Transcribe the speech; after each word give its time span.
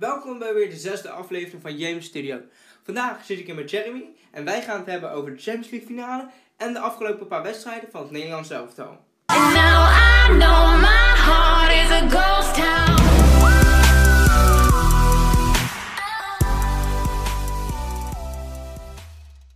Welkom 0.00 0.38
bij 0.38 0.54
weer 0.54 0.70
de 0.70 0.76
zesde 0.76 1.10
aflevering 1.10 1.62
van 1.62 1.76
James 1.76 2.04
Studio. 2.06 2.40
Vandaag 2.82 3.24
zit 3.24 3.38
ik 3.38 3.46
hier 3.46 3.54
met 3.54 3.70
Jeremy 3.70 4.04
en 4.30 4.44
wij 4.44 4.62
gaan 4.62 4.78
het 4.78 4.86
hebben 4.86 5.10
over 5.10 5.30
de 5.30 5.42
Champions 5.42 5.70
League 5.70 5.88
finale 5.88 6.30
en 6.56 6.72
de 6.72 6.78
afgelopen 6.78 7.26
paar 7.26 7.42
wedstrijden 7.42 7.90
van 7.90 8.02
het 8.02 8.10
Nederlands 8.10 8.50
elftal. 8.50 9.04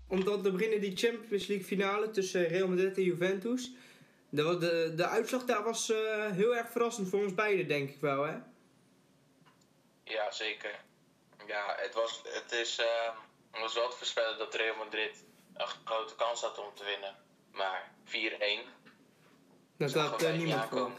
Omdat 0.08 0.40
we 0.40 0.50
beginnen 0.50 0.80
die 0.80 0.96
Champions 0.96 1.46
League 1.46 1.66
finale 1.66 2.10
tussen 2.10 2.46
Real 2.46 2.68
Madrid 2.68 2.96
en 2.96 3.02
Juventus. 3.02 3.72
De, 4.28 4.58
de, 4.58 4.92
de 4.96 5.06
uitslag 5.06 5.44
daar 5.44 5.62
was 5.62 5.92
eh, 5.92 5.96
heel 6.30 6.56
erg 6.56 6.70
verrassend 6.70 7.08
voor 7.08 7.22
ons 7.22 7.34
beiden, 7.34 7.68
denk 7.68 7.90
ik 7.90 8.00
wel, 8.00 8.24
hè? 8.24 8.34
Ja, 10.04 10.30
zeker. 10.30 10.80
Ja, 11.46 11.74
het 11.78 11.94
was, 11.94 12.20
het 12.24 12.52
is, 12.52 12.78
eh, 12.78 13.12
het 13.50 13.60
was 13.60 13.74
wel 13.74 13.88
te 13.88 13.96
voorspellen 13.96 14.38
dat 14.38 14.54
Real 14.54 14.76
Madrid 14.76 15.24
een 15.54 15.66
grote 15.84 16.14
kans 16.14 16.40
had 16.40 16.58
om 16.58 16.74
te 16.74 16.84
winnen. 16.84 17.16
Maar 17.52 17.90
4-1. 18.04 18.74
Dat 19.76 19.94
eh, 19.94 20.30
niet 20.30 20.36
niemand 20.36 20.62
aankomen. 20.62 20.98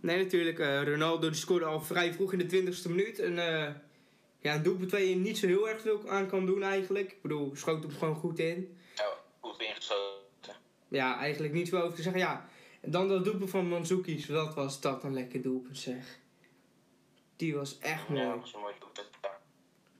Nee, 0.00 0.22
natuurlijk. 0.22 0.58
eh, 0.58 0.82
Ronaldo 0.82 1.28
die 1.28 1.38
scoorde 1.38 1.64
al 1.64 1.80
vrij 1.80 2.12
vroeg 2.12 2.32
in 2.32 2.38
de 2.38 2.46
20ste 2.46 2.88
minuut. 2.88 3.18
En 3.18 3.38
eh, 3.38 3.74
ja, 4.38 4.54
een 4.54 4.62
doelpunt 4.62 4.90
waar 4.90 5.00
je 5.00 5.16
niet 5.16 5.38
zo 5.38 5.46
heel 5.46 5.68
erg 5.68 5.80
veel 5.80 6.08
aan 6.08 6.28
kan 6.28 6.46
doen 6.46 6.62
eigenlijk. 6.62 7.10
Ik 7.10 7.22
bedoel, 7.22 7.56
schoot 7.56 7.82
hem 7.82 7.92
gewoon 7.92 8.14
goed 8.14 8.38
in. 8.38 8.78
Ja, 8.94 9.08
goed 9.40 9.60
ingeschoten. 9.60 10.54
Ja, 10.88 11.18
eigenlijk 11.18 11.52
niet 11.52 11.68
veel 11.68 11.82
over 11.82 11.96
te 11.96 12.02
zeggen. 12.02 12.20
Ja, 12.20 12.48
en 12.80 12.90
dan 12.90 13.08
dat 13.08 13.24
doelpunt 13.24 13.50
van 13.50 13.68
Mandzukic. 13.68 14.26
Wat 14.26 14.54
was 14.54 14.80
dat 14.80 15.04
een 15.04 15.14
lekker 15.14 15.42
doelpunt 15.42 15.78
zeg. 15.78 16.18
Die 17.40 17.54
was 17.54 17.78
echt 17.78 18.08
mooi. 18.08 18.22
Ja, 18.22 18.38
was 18.38 18.52
mooi. 18.52 18.74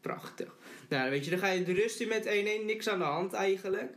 Prachtig. 0.00 0.56
Nou, 0.88 1.10
weet 1.10 1.24
je, 1.24 1.30
dan 1.30 1.38
ga 1.38 1.48
je 1.48 1.62
de 1.62 1.72
rust 1.72 2.00
in 2.00 2.08
met 2.08 2.26
1-1. 2.26 2.64
Niks 2.64 2.88
aan 2.88 2.98
de 2.98 3.04
hand 3.04 3.32
eigenlijk. 3.32 3.92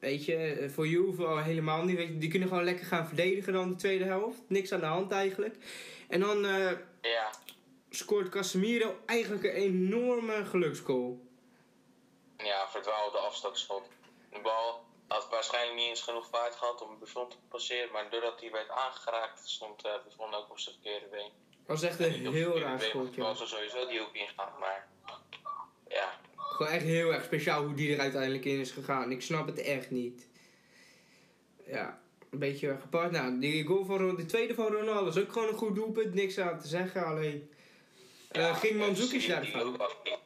Weet 0.00 0.24
je, 0.24 0.36
eh, 0.36 0.70
voor 0.70 0.86
Juve 0.86 1.24
al 1.26 1.38
helemaal 1.38 1.84
niet. 1.84 1.96
Weet 1.96 2.08
je, 2.08 2.18
die 2.18 2.30
kunnen 2.30 2.48
gewoon 2.48 2.64
lekker 2.64 2.86
gaan 2.86 3.06
verdedigen 3.06 3.52
dan 3.52 3.68
de 3.68 3.74
tweede 3.74 4.04
helft. 4.04 4.38
Niks 4.48 4.72
aan 4.72 4.80
de 4.80 4.86
hand 4.86 5.12
eigenlijk. 5.12 5.56
En 6.08 6.20
dan 6.20 6.44
eh, 6.44 6.70
Ja, 7.00 7.30
scoort 7.90 8.28
Casemiro 8.28 8.98
eigenlijk 9.06 9.44
een 9.44 9.50
enorme 9.50 10.44
geluksgoal. 10.44 11.20
ja, 12.38 12.68
verdwaalde 12.68 13.18
afstandsschot. 13.18 13.88
De 14.32 14.40
bal 14.40 14.84
had 15.08 15.28
waarschijnlijk 15.30 15.76
niet 15.78 15.88
eens 15.88 16.02
genoeg 16.02 16.28
vaart 16.28 16.54
gehad 16.54 16.82
om 16.82 16.98
Buffon 16.98 17.28
te 17.28 17.36
passeren. 17.48 17.92
Maar 17.92 18.10
doordat 18.10 18.40
hij 18.40 18.50
werd 18.50 18.70
aangeraakt, 18.70 19.48
stond 19.48 19.84
eh 19.84 19.92
Buffon 20.04 20.34
ook 20.34 20.50
op 20.50 20.58
zijn 20.58 20.74
verkeerde 20.74 21.06
been. 21.06 21.30
Dat 21.66 21.80
was 21.80 21.82
echt 21.82 21.98
een 22.00 22.32
heel 22.32 22.58
raar 22.58 22.60
been, 22.60 22.68
want 22.78 22.82
schot, 22.82 23.06
Het 23.06 23.14
ja. 23.14 23.22
was 23.22 23.48
sowieso 23.50 23.86
die 23.88 23.98
hoek 23.98 24.14
ingaan, 24.14 24.52
maar... 24.60 24.88
Ja, 25.88 26.18
Gewoon 26.36 26.72
echt 26.72 26.84
heel 26.84 27.12
erg 27.12 27.24
speciaal 27.24 27.64
hoe 27.64 27.74
die 27.74 27.94
er 27.94 28.00
uiteindelijk 28.00 28.44
in 28.44 28.60
is 28.60 28.70
gegaan. 28.70 29.10
Ik 29.10 29.22
snap 29.22 29.46
het 29.46 29.58
echt 29.58 29.90
niet. 29.90 30.26
Ja, 31.66 32.00
een 32.30 32.38
beetje 32.38 32.76
gepakt. 32.80 33.10
Nou, 33.12 33.38
die 33.38 33.64
goal 33.64 33.84
van 33.84 34.16
de 34.16 34.24
tweede 34.26 34.54
van 34.54 34.66
Ronaldo 34.66 35.08
is 35.08 35.18
ook 35.18 35.32
gewoon 35.32 35.48
een 35.48 35.54
goed 35.54 35.74
doelpunt. 35.74 36.14
Niks 36.14 36.38
aan 36.38 36.60
te 36.60 36.68
zeggen, 36.68 37.04
alleen... 37.06 37.50
ging 38.32 38.76
Mandzukic 38.78 39.28
daar 39.28 39.40
die 39.42 39.50
de 39.52 39.58
fout? 39.58 39.66
loopactie- 39.70 40.16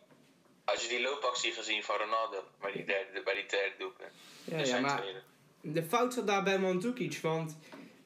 Als 0.65 0.83
je 0.83 0.89
die 0.89 1.01
loopactie 1.01 1.53
gezien 1.53 1.83
van 1.83 1.97
Ronaldo 1.97 2.45
bij 2.61 2.73
die 2.73 2.85
derde, 2.85 3.23
bij 3.23 3.35
die 3.35 3.47
derde 3.47 3.75
doelpunt. 3.79 4.11
Ja, 4.69 4.81
maar 4.81 5.01
tweede. 5.01 5.23
de 5.61 5.83
fout 5.83 6.15
zat 6.15 6.27
daar 6.27 6.43
bij 6.43 6.59
Mandzukic, 6.59 7.19
want 7.23 7.57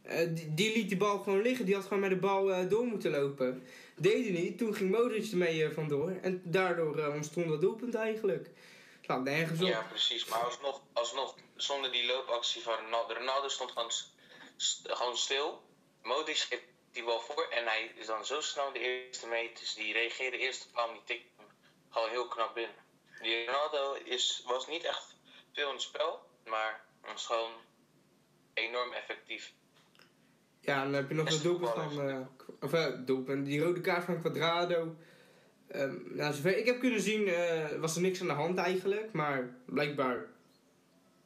eh, 0.05 0.29
die, 0.31 0.73
liet 0.73 0.89
die 0.89 0.97
bal 0.97 1.19
gewoon 1.19 1.43
liggen. 1.43 1.65
Die 1.65 1.75
had 1.75 1.85
gewoon 1.85 2.01
met 2.01 2.11
de 2.11 2.17
bal 2.17 2.53
eh, 2.53 2.69
door 2.69 2.85
moeten 2.85 3.11
lopen. 3.11 3.67
Deed 3.97 4.25
hij 4.25 4.33
niet, 4.33 4.59
toen 4.59 4.75
ging 4.75 4.91
Modric 4.91 5.31
ermee 5.31 5.65
eh, 5.65 5.75
vandoor. 5.75 6.11
En 6.23 6.43
daardoor 6.45 7.07
ontstond 7.07 7.49
dat 7.49 7.61
doelpunt 7.61 7.95
eigenlijk. 7.95 8.51
Slaat 9.01 9.23
nergens 9.23 9.61
op. 9.61 9.67
Ja, 9.67 9.83
precies. 9.83 10.25
Maar 10.25 10.45
alsnog, 10.45 10.83
alsnog 10.93 11.35
zonder 11.57 11.93
die 11.93 12.07
loopactie 12.07 12.63
van 12.63 12.75
Ronaldo. 12.85 13.15
Ronaldo 13.15 13.49
stond 13.49 13.73
gewoon, 14.85 15.17
stil. 15.17 15.63
Modric 16.03 16.37
geeft 16.37 16.63
die 16.93 17.05
bal 17.05 17.21
voor 17.21 17.49
en 17.51 17.65
hij 17.65 17.93
is 17.95 18.07
dan 18.07 18.27
zo 18.27 18.41
snel 18.41 18.73
de 18.73 18.79
eerste 18.79 19.27
meters. 19.27 19.75
Die 19.75 19.93
reageerde 19.93 20.39
eerst 20.39 20.69
op 20.75 20.91
die 20.93 21.03
tikte 21.05 21.29
hem 21.37 21.47
gewoon 21.91 22.11
heel 22.11 22.29
knap 22.29 22.55
binnen. 22.55 22.77
Die 23.21 23.47
Ronaldo 23.47 23.95
is, 24.05 24.43
was 24.47 24.67
niet 24.67 24.85
echt 24.85 25.17
veel 25.53 25.69
in 25.69 25.75
het 25.75 25.83
spel, 25.83 26.21
maar 26.45 26.85
was 27.01 27.27
gewoon 27.27 27.53
enorm 28.55 28.93
effectief. 28.93 29.53
Ja, 30.65 30.83
dan 30.85 30.93
heb 30.93 31.09
je 31.09 31.15
nog 31.15 31.29
het 31.29 31.43
doelpunt 31.43 31.71
van... 31.71 32.09
eh, 32.09 32.17
of 32.61 32.73
eh, 32.73 32.87
doelpunt, 33.05 33.47
die 33.47 33.61
rode 33.61 33.81
kaart 33.81 34.05
van 34.05 34.21
Quadrado. 34.21 34.95
Ehm, 35.69 35.95
nou, 36.05 36.35
zover 36.35 36.59
ik 36.59 36.67
heb 36.67 36.81
kunnen 36.81 37.01
zien 37.01 37.29
eh, 37.29 37.79
was 37.81 37.97
er 37.97 38.03
niks 38.03 38.21
aan 38.21 38.27
de 38.27 38.33
hand 38.33 38.59
eigenlijk. 38.59 39.13
Maar 39.13 39.57
blijkbaar 39.65 40.27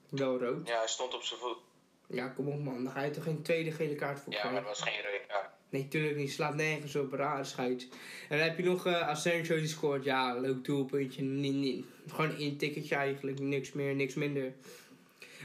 wel 0.09 0.39
rood. 0.39 0.69
Ja, 0.69 0.79
hij 0.79 0.89
stond 0.89 1.15
op 1.15 1.23
zijn 1.23 1.41
voet. 1.41 1.59
Ja, 2.07 2.29
kom 2.29 2.49
op 2.49 2.63
man. 2.63 2.85
Dan 2.85 2.93
ga 2.93 3.03
je 3.03 3.11
toch 3.11 3.25
geen 3.25 3.43
tweede 3.43 3.73
gele 3.73 3.95
kaart 3.95 4.21
voor 4.21 4.33
Ja, 4.33 4.45
maar 4.45 4.55
dat 4.55 4.65
was 4.65 4.81
geen 4.81 5.03
rode 5.05 5.21
kaart. 5.29 5.49
Nee, 5.71 5.89
tuurlijk 5.89 6.17
niet. 6.17 6.33
Slaat 6.33 6.55
nergens 6.55 6.97
op. 6.97 7.13
Raar 7.13 7.47
scheids. 7.47 7.89
En 8.29 8.39
dan 8.39 8.49
heb 8.49 8.59
je 8.59 8.65
nog 8.65 8.87
eh 8.87 9.09
Asensio 9.09 9.57
die 9.57 9.67
scoort. 9.67 10.05
Ja, 10.05 10.35
leuk 10.35 10.65
doelpuntje. 10.65 11.23
Nee, 11.23 11.53
nee. 11.53 11.85
Gewoon 12.09 12.35
een 12.39 12.57
ticketje 12.57 12.95
eigenlijk. 12.95 13.41
Niks 13.41 13.73
meer, 13.73 13.95
niks 13.95 14.15
minder. 14.15 14.53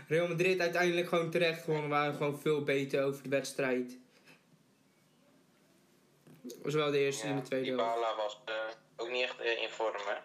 Real 0.07 0.27
Madrid 0.27 0.59
uiteindelijk 0.59 1.07
gewoon 1.07 1.29
terecht 1.29 1.63
gewonnen. 1.63 1.89
Waren 1.89 2.15
gewoon 2.15 2.39
veel 2.39 2.63
beter 2.63 3.03
over 3.03 3.23
de 3.23 3.29
wedstrijd. 3.29 3.97
Was 6.63 6.73
wel 6.73 6.91
de 6.91 6.97
eerste 6.97 7.27
en 7.27 7.35
de 7.35 7.41
tweede. 7.41 7.69
Dybala 7.69 8.15
was 8.15 8.41
eh, 8.45 8.53
ook 8.97 9.11
niet 9.11 9.21
echt 9.21 9.39
eh, 9.39 9.61
in 9.61 9.69
vorm, 9.69 9.95
hè? 9.95 10.15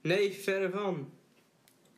Nee, 0.00 0.32
verre 0.32 0.70
van. 0.70 1.12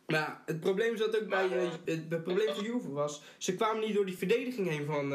Maar 0.06 0.42
het 0.46 0.60
probleem 0.60 0.96
zat 0.96 1.20
ook 1.20 1.28
bij. 1.28 1.48
Eh, 1.50 1.70
het, 1.84 2.10
het 2.10 2.22
probleem 2.22 2.54
van 2.54 2.64
Juve 2.64 2.92
was. 2.92 3.22
Ze 3.38 3.54
kwamen 3.54 3.84
niet 3.84 3.94
door 3.94 4.06
die 4.06 4.18
verdediging 4.18 4.68
heen 4.68 4.86
van, 4.86 5.10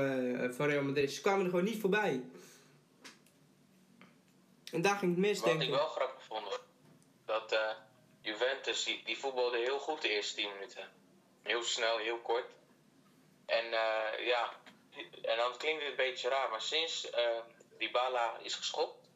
van 0.53 0.68
Real 0.68 0.84
Madrid. 0.84 1.12
Ze 1.12 1.22
kwamen 1.22 1.44
er 1.44 1.50
gewoon 1.50 1.66
niet 1.66 1.81
voorbij. 1.81 2.23
En 4.72 4.81
daar 4.81 4.95
ging 4.97 5.12
het 5.12 5.19
mis, 5.19 5.39
Wat 5.39 5.50
denk 5.50 5.62
ik 5.62 5.68
ik. 5.68 5.73
wel 5.73 5.88
grappig 5.88 6.23
vond, 6.23 6.59
dat 7.25 7.59
Juventus, 8.22 8.84
die, 8.84 9.01
die 9.06 9.18
voetbalde 9.18 9.57
heel 9.57 9.79
goed 9.79 10.01
de 10.01 10.09
eerste 10.09 10.35
10 10.35 10.50
minuten. 10.53 10.98
Heel 11.49 11.63
snel, 11.63 11.97
heel 11.97 12.17
kort. 12.19 12.45
En 13.45 13.65
eh, 13.65 14.25
ja, 14.25 14.53
en 15.21 15.37
dan 15.37 15.57
klinkt 15.57 15.81
het 15.81 15.89
een 15.89 15.95
beetje 15.95 16.29
raar, 16.29 16.49
maar 16.49 16.61
sinds 16.61 17.09
eh 17.09 17.39
Dybala 17.77 18.37
is 18.41 18.53
geschopt, 18.53 19.09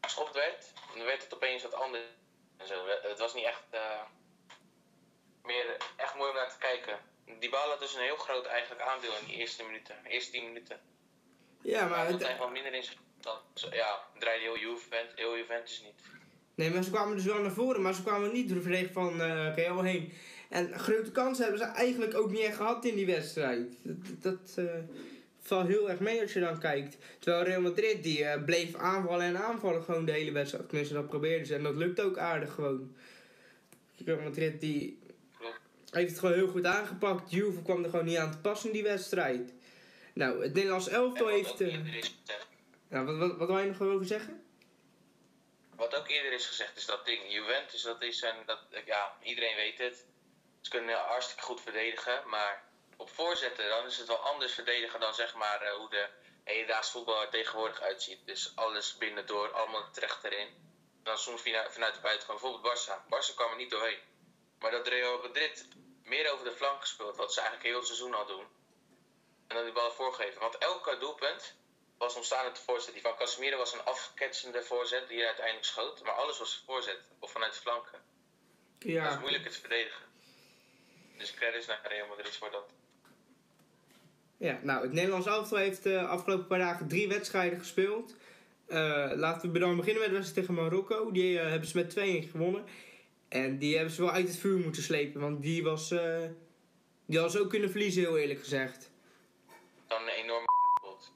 geschopt 0.00 0.34
werd, 0.34 0.72
dan 0.94 1.04
werd 1.04 1.22
het 1.22 1.34
opeens 1.34 1.62
wat 1.62 1.74
anders. 1.74 2.02
En 2.56 2.66
zo. 2.66 2.86
Het 3.02 3.18
was 3.18 3.34
niet 3.34 3.44
echt, 3.44 3.62
eh, 3.70 4.02
meer 5.42 5.76
echt 5.96 6.14
mooi 6.14 6.30
om 6.30 6.36
naar 6.36 6.50
te 6.50 6.58
kijken. 6.58 6.98
Dybala 7.38 7.68
had 7.70 7.80
dus 7.80 7.94
een 7.94 8.02
heel 8.02 8.16
groot 8.16 8.46
eigenlijk 8.46 8.80
aandeel 8.80 9.16
in 9.20 9.26
die 9.26 9.36
eerste 9.36 9.64
minuten, 9.64 10.04
eerste 10.04 10.30
10 10.30 10.44
minuten. 10.44 10.80
Ja, 11.62 11.86
maar 11.88 12.06
het, 12.06 12.22
hij 12.22 12.34
gewoon 12.34 12.52
minder 12.52 12.74
in 12.74 12.84
zijn 12.84 12.98
dan, 13.20 13.38
ja, 13.70 14.00
draaide 14.18 14.44
heel 14.44 14.58
Juventus, 14.58 15.14
heel 15.14 15.36
Juventus 15.36 15.80
niet. 15.80 16.02
nee, 16.54 16.70
maar 16.70 16.82
ze 16.82 16.90
kwamen 16.90 17.16
dus 17.16 17.24
wel 17.24 17.40
naar 17.40 17.50
voren, 17.50 17.82
maar 17.82 17.94
ze 17.94 18.02
kwamen 18.02 18.32
niet 18.32 18.48
door 18.48 18.56
de 18.56 18.62
verdediging 18.62 18.94
van 18.94 19.20
Real 19.54 19.82
heen. 19.82 20.12
En 20.48 20.78
grote 20.78 21.12
kansen 21.12 21.44
hebben 21.44 21.62
ze 21.62 21.72
eigenlijk 21.72 22.14
ook 22.14 22.30
niet 22.30 22.40
echt 22.40 22.56
gehad 22.56 22.84
in 22.84 22.94
die 22.94 23.06
wedstrijd. 23.06 23.76
Dat, 23.82 23.96
dat 24.22 24.54
eh, 24.56 24.64
valt 25.40 25.66
heel 25.66 25.90
erg 25.90 26.00
mee 26.00 26.20
als 26.20 26.32
je 26.32 26.40
dan 26.40 26.58
kijkt. 26.58 26.96
Terwijl 27.18 27.44
Real 27.44 27.60
Madrid 27.60 28.02
die 28.02 28.24
eh, 28.24 28.44
bleef 28.44 28.74
aanvallen 28.74 29.26
en 29.26 29.42
aanvallen 29.42 29.82
gewoon 29.82 30.04
de 30.04 30.12
hele 30.12 30.32
wedstrijd. 30.32 30.68
Tenminste, 30.68 30.94
dat 30.94 31.08
probeerden 31.08 31.46
ze. 31.46 31.54
En 31.54 31.62
dat 31.62 31.76
lukt 31.76 32.00
ook 32.00 32.18
aardig 32.18 32.52
gewoon. 32.52 32.96
Real 34.04 34.20
Madrid 34.20 34.60
die 34.60 34.98
heeft 35.90 36.10
het 36.10 36.18
gewoon 36.18 36.34
heel 36.34 36.48
goed 36.48 36.64
aangepakt. 36.64 37.30
Juve 37.30 37.62
kwam 37.62 37.84
er 37.84 37.90
gewoon 37.90 38.04
niet 38.04 38.16
aan 38.16 38.30
te 38.30 38.38
passen 38.38 38.68
in 38.68 38.74
die 38.74 38.82
wedstrijd. 38.82 39.52
Nou, 40.14 40.42
het 40.42 40.54
Nederlands 40.54 40.88
elftal 40.88 41.28
heeft... 41.28 41.60
eh, 41.60 41.74
ja, 42.90 43.04
wat, 43.04 43.16
wat, 43.16 43.36
wat 43.36 43.48
wil 43.48 43.58
je 43.58 43.66
nog 43.66 43.80
over 43.80 44.06
zeggen? 44.06 44.42
Wat 45.76 45.96
ook 45.96 46.08
eerder 46.08 46.32
is 46.32 46.46
gezegd 46.46 46.76
is 46.76 46.86
dat 46.86 47.06
ding. 47.06 47.20
Juventus, 47.28 47.82
dat 47.82 48.02
is 48.02 48.22
een. 48.22 48.46
Dat, 48.46 48.58
ja, 48.86 49.12
iedereen 49.22 49.56
weet 49.56 49.78
het. 49.78 50.04
Ze 50.66 50.72
kunnen 50.72 50.98
hartstikke 50.98 51.42
goed 51.42 51.60
verdedigen. 51.60 52.28
Maar 52.28 52.62
op 52.96 53.10
voorzetten, 53.10 53.68
dan 53.68 53.86
is 53.86 53.98
het 53.98 54.06
wel 54.06 54.16
anders 54.16 54.52
verdedigen 54.52 55.00
dan 55.00 55.14
zeg 55.14 55.34
maar 55.34 55.62
eh, 55.62 55.72
hoe 55.74 55.90
de 55.90 56.08
hedendaags 56.44 56.90
voetbal 56.90 57.20
er 57.22 57.28
tegenwoordig 57.28 57.80
uitziet. 57.80 58.26
Dus 58.26 58.52
alles 58.56 58.96
binnendoor, 58.96 59.52
allemaal 59.52 59.90
terecht 59.90 60.24
erin. 60.24 60.48
Dan 61.02 61.18
soms 61.18 61.40
via- 61.42 61.70
vanuit 61.70 61.94
de 61.94 62.00
buitenkant. 62.00 62.40
Bijvoorbeeld 62.40 62.78
Barça. 62.78 63.04
Barça 63.04 63.34
kwam 63.34 63.50
er 63.50 63.56
niet 63.56 63.70
doorheen. 63.70 63.98
Maar 64.58 64.70
dat 64.70 64.88
Real 64.88 65.22
Madrid 65.22 65.68
meer 66.04 66.30
over 66.32 66.44
de 66.44 66.52
flank 66.52 66.80
gespeeld, 66.80 67.16
wat 67.16 67.32
ze 67.32 67.40
eigenlijk 67.40 67.68
heel 67.68 67.78
het 67.78 67.86
seizoen 67.86 68.14
al 68.14 68.26
doen. 68.26 68.46
En 69.48 69.56
dan 69.56 69.64
die 69.64 69.72
bal 69.72 69.90
voorgeven. 69.92 70.40
Want 70.40 70.58
elke 70.58 70.98
doelpunt 70.98 71.54
was 71.98 72.14
ontstaan 72.14 72.44
uit 72.44 72.56
de 72.56 72.62
voorzet. 72.62 72.92
Die 72.92 73.02
van 73.02 73.16
Casemiro 73.16 73.56
was 73.56 73.72
een 73.72 73.84
afketsende 73.84 74.62
voorzet 74.62 75.08
die 75.08 75.16
hij 75.18 75.26
uiteindelijk 75.26 75.66
schoot. 75.66 76.02
Maar 76.02 76.14
alles 76.14 76.38
was 76.38 76.62
voorzet. 76.66 77.00
Of 77.20 77.30
vanuit 77.30 77.54
de 77.54 77.60
flanken. 77.60 77.92
Dat 78.78 78.88
is 78.88 78.92
Ja, 78.94 79.18
moeilijk 79.18 79.42
te 79.50 79.60
verdedigen. 79.60 80.04
Dus 81.16 81.34
credits 81.34 81.66
naar 81.66 81.80
Real 81.88 82.06
Madrid 82.08 82.36
voor 82.36 82.50
dat. 82.50 82.64
ja, 84.36 84.58
nou, 84.62 84.82
het 84.82 84.92
Nederlands 84.92 85.26
elftal 85.26 85.58
heeft 85.58 85.82
de 85.82 86.00
afgelopen 86.00 86.46
paar 86.46 86.58
dagen 86.58 86.88
drie 86.88 87.08
wedstrijden 87.08 87.58
gespeeld. 87.58 88.16
Eh, 88.66 89.10
laten 89.14 89.52
we 89.52 89.58
dan 89.58 89.76
beginnen 89.76 90.02
met 90.02 90.10
de 90.10 90.16
wedstrijd 90.16 90.46
tegen 90.46 90.62
Marokko. 90.62 91.10
Die 91.12 91.38
eh, 91.38 91.48
hebben 91.48 91.68
ze 91.68 91.76
met 91.76 92.24
2-1 92.26 92.30
gewonnen. 92.30 92.64
En 93.28 93.58
die 93.58 93.74
hebben 93.76 93.94
ze 93.94 94.02
wel 94.02 94.10
uit 94.10 94.28
het 94.28 94.36
vuur 94.36 94.58
moeten 94.58 94.82
slepen. 94.82 95.20
Want 95.20 95.42
die 95.42 95.62
was... 95.62 95.90
eh, 95.90 96.22
die 97.06 97.18
hadden 97.18 97.38
ze 97.38 97.44
ook 97.44 97.50
kunnen 97.50 97.70
verliezen, 97.70 98.02
heel 98.02 98.18
eerlijk 98.18 98.40
gezegd. 98.40 98.90
Dan 99.86 100.02
een 100.02 100.08
enorme 100.08 100.46
pot. 100.82 101.12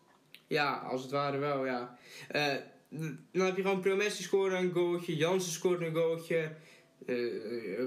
Ja, 0.46 0.76
als 0.76 1.02
het 1.02 1.10
ware 1.10 1.38
wel, 1.38 1.64
ja. 1.66 1.98
Eh, 2.28 2.54
dan 3.32 3.46
heb 3.46 3.56
je 3.56 3.62
gewoon 3.62 3.80
Promessi 3.80 4.22
scoren 4.22 4.58
een 4.58 4.72
goaltje, 4.72 5.16
Jansen 5.16 5.52
scoort 5.52 5.80
een 5.80 5.94
goaltje, 5.94 6.38
eh 6.38 6.50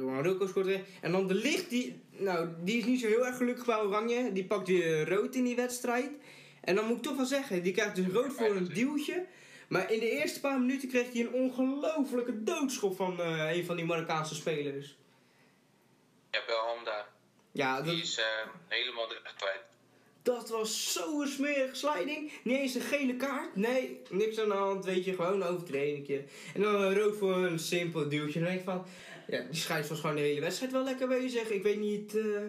Marokko 0.01 0.47
scoort 0.47 0.65
weer. 0.65 0.81
En 1.01 1.11
dan 1.11 1.27
de 1.27 1.33
licht, 1.33 1.69
die, 1.69 2.01
nou, 2.11 2.49
die 2.59 2.77
is 2.77 2.85
niet 2.85 2.99
zo 2.99 3.07
heel 3.07 3.25
erg 3.25 3.37
gelukkig 3.37 3.65
bij 3.65 3.75
Oranje. 3.75 4.31
Die 4.31 4.45
pakt 4.45 4.67
weer 4.67 5.09
rood 5.09 5.35
in 5.35 5.43
die 5.43 5.55
wedstrijd. 5.55 6.11
En 6.61 6.75
dan 6.75 6.85
moet 6.85 6.97
ik 6.97 7.03
toch 7.03 7.15
wel 7.15 7.25
zeggen, 7.25 7.63
die 7.63 7.73
krijgt 7.73 7.95
dus 7.95 8.07
rood 8.07 8.33
voor 8.33 8.55
een 8.55 8.67
duwtje. 8.73 9.25
Maar 9.67 9.91
in 9.91 9.99
de 9.99 10.09
eerste 10.09 10.39
paar 10.39 10.59
minuten 10.59 10.89
kreeg 10.89 11.11
hij 11.11 11.21
een 11.21 11.33
ongelofelijke 11.33 12.43
doodschop 12.43 12.95
van 12.95 13.21
eh, 13.21 13.55
een 13.55 13.65
van 13.65 13.75
die 13.75 13.85
Marokkaanse 13.85 14.35
spelers. 14.35 14.95
Ja, 16.31 16.39
Belhanda. 16.47 17.07
Ja, 17.51 17.75
dat, 17.75 17.85
Die 17.85 18.01
is 18.01 18.17
eh, 18.17 18.25
helemaal 18.67 19.07
de 19.07 19.19
weg 19.23 19.35
kwijt. 19.35 19.72
Dat 20.23 20.49
was 20.49 20.93
zo'n 20.93 21.27
smerige 21.27 21.75
sliding. 21.75 22.31
Niet 22.43 22.57
eens 22.57 22.75
een 22.75 22.81
gele 22.81 23.15
kaart. 23.15 23.55
Nee, 23.55 24.01
niks 24.09 24.39
aan 24.39 24.47
de 24.49 24.53
hand. 24.55 24.85
Weet 24.85 25.05
je, 25.05 25.13
gewoon 25.13 25.41
een 25.41 25.47
overtreding. 25.47 26.07
En 26.53 26.61
dan 26.61 26.75
een 26.75 26.99
rood 26.99 27.17
voor 27.17 27.35
een 27.35 27.59
simpel 27.59 28.09
duwtje. 28.09 28.39
En 28.39 28.45
dan 28.45 28.55
denk 28.55 28.59
ik 28.59 28.65
van... 28.65 28.85
Ja, 29.27 29.45
die 29.51 29.59
scheids 29.59 29.89
was 29.89 29.99
gewoon 29.99 30.15
de 30.15 30.21
hele 30.21 30.41
wedstrijd 30.41 30.71
wel 30.71 30.83
lekker 30.83 31.07
bezig. 31.07 31.49
Ik 31.49 31.63
weet 31.63 31.79
niet 31.79 32.15
eh, 32.17 32.41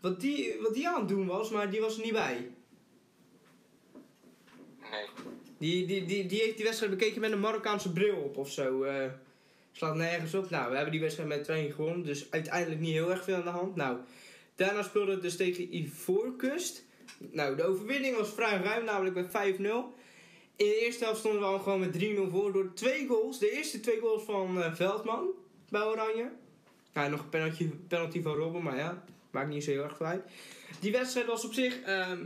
wat, 0.00 0.20
die, 0.20 0.54
wat 0.60 0.74
die 0.74 0.88
aan 0.88 0.98
het 1.00 1.08
doen 1.08 1.26
was, 1.26 1.50
maar 1.50 1.70
die 1.70 1.80
was 1.80 1.96
er 1.96 2.04
niet 2.04 2.12
bij. 2.12 2.50
Nee. 4.90 5.06
Die, 5.58 5.86
die, 5.86 6.04
die, 6.04 6.26
die 6.26 6.40
heeft 6.40 6.56
die 6.56 6.64
wedstrijd 6.64 6.92
bekeken 6.92 7.20
met 7.20 7.32
een 7.32 7.40
Marokkaanse 7.40 7.92
bril 7.92 8.16
op 8.16 8.36
of 8.36 8.50
zo. 8.50 8.82
eh 8.82 9.06
slaat 9.76 9.94
nergens 9.96 10.34
op. 10.34 10.50
Nou, 10.50 10.68
we 10.68 10.74
hebben 10.74 10.92
die 10.92 11.00
wedstrijd 11.00 11.28
met 11.28 11.44
2 11.44 11.72
gewonnen. 11.72 12.04
Dus 12.04 12.30
uiteindelijk 12.30 12.80
niet 12.80 12.92
heel 12.92 13.10
erg 13.10 13.24
veel 13.24 13.34
aan 13.34 13.42
de 13.42 13.48
hand. 13.48 13.76
Nou, 13.76 13.98
daarna 14.54 14.82
speelde 14.82 15.12
het 15.12 15.22
dus 15.22 15.36
tegen 15.36 15.76
Ivoorkust. 15.76 16.84
Nou, 17.18 17.56
de 17.56 17.64
overwinning 17.64 18.16
was 18.16 18.32
vrij 18.32 18.60
ruim, 18.62 18.84
namelijk 18.84 19.14
met 19.14 19.56
5-0. 19.56 19.60
In 20.56 20.66
de 20.66 20.80
eerste 20.80 21.04
helft 21.04 21.18
stonden 21.18 21.40
we 21.40 21.46
al 21.46 21.58
gewoon 21.58 21.80
met 21.80 21.98
3-0 21.98 22.30
voor 22.30 22.52
door 22.52 22.72
twee 22.74 23.06
goals. 23.06 23.38
De 23.38 23.50
eerste 23.50 23.80
twee 23.80 24.00
goals 24.00 24.22
van 24.22 24.62
eh, 24.62 24.74
Veldman 24.74 25.26
bij 25.68 25.82
Oranje. 25.82 26.30
Ja, 26.92 27.08
nog 27.08 27.20
een 27.20 27.28
penalty, 27.28 27.70
penalty 27.88 28.22
van 28.22 28.34
Robben, 28.34 28.62
maar 28.62 28.76
ja, 28.76 29.04
maakt 29.30 29.48
niet 29.48 29.64
zo 29.64 29.70
heel 29.70 29.82
erg 29.82 30.02
uit. 30.02 30.22
Die 30.80 30.92
wedstrijd 30.92 31.26
was 31.26 31.44
op 31.44 31.52
zich... 31.52 31.80
ehm, 31.80 32.24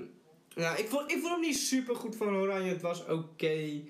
nou, 0.54 0.78
ik 0.78 0.88
vond, 0.88 1.10
ik 1.10 1.18
vond 1.18 1.32
hem 1.32 1.40
niet 1.40 1.58
super 1.58 1.96
goed 1.96 2.16
van 2.16 2.36
Oranje. 2.36 2.70
Het 2.70 2.82
was 2.82 3.06
oké. 3.06 3.82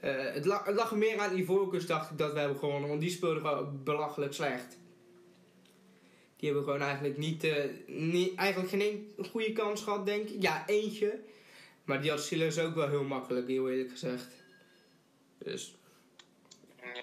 Eh, 0.00 0.32
het, 0.32 0.44
lag, 0.44 0.64
het 0.64 0.74
lag 0.74 0.90
er 0.90 0.96
meer 0.96 1.18
aan 1.18 1.36
Ivoorkust, 1.36 1.88
dacht 1.88 2.10
ik, 2.10 2.18
dat 2.18 2.32
we 2.32 2.38
hebben 2.38 2.58
gewonnen. 2.58 2.88
Want 2.88 3.00
die 3.00 3.10
speelden 3.10 3.40
gewoon 3.40 3.80
belachelijk 3.84 4.32
slecht. 4.32 4.78
Die 6.36 6.48
hebben 6.48 6.64
gewoon 6.64 6.80
eigenlijk 6.80 7.18
niet, 7.18 7.44
eh, 7.44 7.64
niet 7.86 8.34
eigenlijk 8.34 8.70
geen 8.70 9.14
goede 9.30 9.52
kans 9.52 9.82
gehad, 9.82 10.06
denk 10.06 10.28
ik. 10.28 10.42
Ja, 10.42 10.66
eentje. 10.66 11.20
Maar 11.84 12.02
die 12.02 12.10
had 12.10 12.22
Silas 12.22 12.58
ook 12.58 12.74
wel 12.74 12.88
heel 12.88 13.04
makkelijk, 13.04 13.48
heel 13.48 13.70
eerlijk 13.70 13.90
gezegd. 13.90 14.26
Dus 15.38 15.74
Ja. 16.82 17.02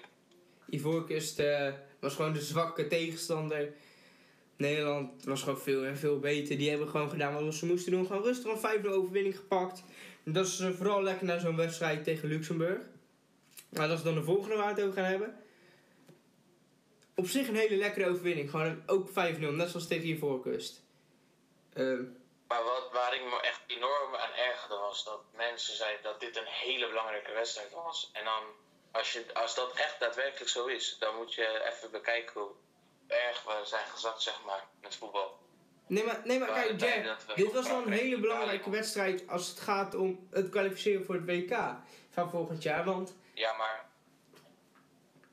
Eh, 1.38 1.72
was 2.00 2.14
gewoon 2.14 2.32
de 2.32 2.40
zwakke 2.40 2.86
tegenstander. 2.86 3.72
Nederland 4.56 5.24
was 5.24 5.42
gewoon 5.42 5.58
veel 5.58 5.84
en 5.84 5.96
veel 5.96 6.18
beter. 6.18 6.58
Die 6.58 6.70
hebben 6.70 6.88
gewoon 6.88 7.10
gedaan 7.10 7.44
wat 7.44 7.54
ze 7.54 7.66
moesten 7.66 7.92
doen. 7.92 8.06
Gewoon 8.06 8.22
rustig 8.22 8.52
een 8.52 8.58
5 8.58 8.84
overwinning 8.84 9.36
gepakt. 9.36 9.82
Dat 10.24 10.46
is 10.46 10.64
vooral 10.76 11.02
lekker 11.02 11.26
naar 11.26 11.40
zo'n 11.40 11.56
wedstrijd 11.56 12.04
tegen 12.04 12.28
Luxemburg. 12.28 12.80
Nou, 13.68 13.88
dat 13.88 13.98
is 13.98 14.04
dan 14.04 14.14
de 14.14 14.22
volgende 14.22 14.56
waar 14.56 14.74
we 14.74 14.80
het 14.80 14.88
over 14.88 15.02
gaan 15.02 15.10
hebben. 15.10 15.34
Op 17.14 17.26
zich 17.26 17.48
een 17.48 17.56
hele 17.56 17.76
lekkere 17.76 18.10
overwinning. 18.10 18.50
Gewoon 18.50 18.82
ook 18.86 19.08
5-0, 19.08 19.12
net 19.12 19.70
zoals 19.70 19.86
tegen 19.86 20.08
Ivoorkust. 20.08 20.82
Ehm 21.74 22.04
Maar 22.48 22.64
wat, 22.64 22.88
waar 22.92 23.14
ik 23.14 23.24
me 23.24 23.40
echt 23.40 23.60
enorm 23.66 24.14
aan 24.14 24.32
ergerde 24.32 24.74
was 24.74 25.04
dat 25.04 25.20
mensen 25.36 25.76
zeiden 25.76 26.02
dat 26.02 26.20
dit 26.20 26.36
een 26.36 26.46
hele 26.46 26.88
belangrijke 26.88 27.32
wedstrijd 27.32 27.72
was. 27.72 28.10
En 28.12 28.24
dan, 28.24 28.42
als, 28.90 29.12
je, 29.12 29.24
als 29.34 29.54
dat 29.54 29.72
echt 29.76 30.00
daadwerkelijk 30.00 30.50
zo 30.50 30.66
is, 30.66 30.96
dan 30.98 31.16
moet 31.16 31.34
je 31.34 31.72
even 31.72 31.90
bekijken 31.90 32.40
hoe 32.40 32.50
erg 33.06 33.44
we 33.44 33.60
zijn 33.64 33.86
gezakt, 33.86 34.22
zeg 34.22 34.44
maar, 34.44 34.64
met 34.80 34.96
voetbal. 34.96 35.40
Nee, 35.86 36.04
maar, 36.04 36.20
nee, 36.24 36.38
maar 36.38 36.52
kijk, 36.52 36.80
Jack, 36.80 37.36
dit 37.36 37.52
was 37.52 37.68
wel 37.68 37.82
een 37.82 37.92
hele 37.92 38.20
belangrijke 38.20 38.70
wedstrijd 38.70 39.28
als 39.28 39.48
het 39.48 39.60
gaat 39.60 39.94
om 39.94 40.28
het 40.30 40.48
kwalificeren 40.48 41.04
voor 41.04 41.14
het 41.14 41.24
WK 41.24 41.58
van 42.10 42.30
volgend 42.30 42.62
jaar. 42.62 42.84
Want 42.84 43.14
Ja, 43.34 43.56
maar 43.56 43.84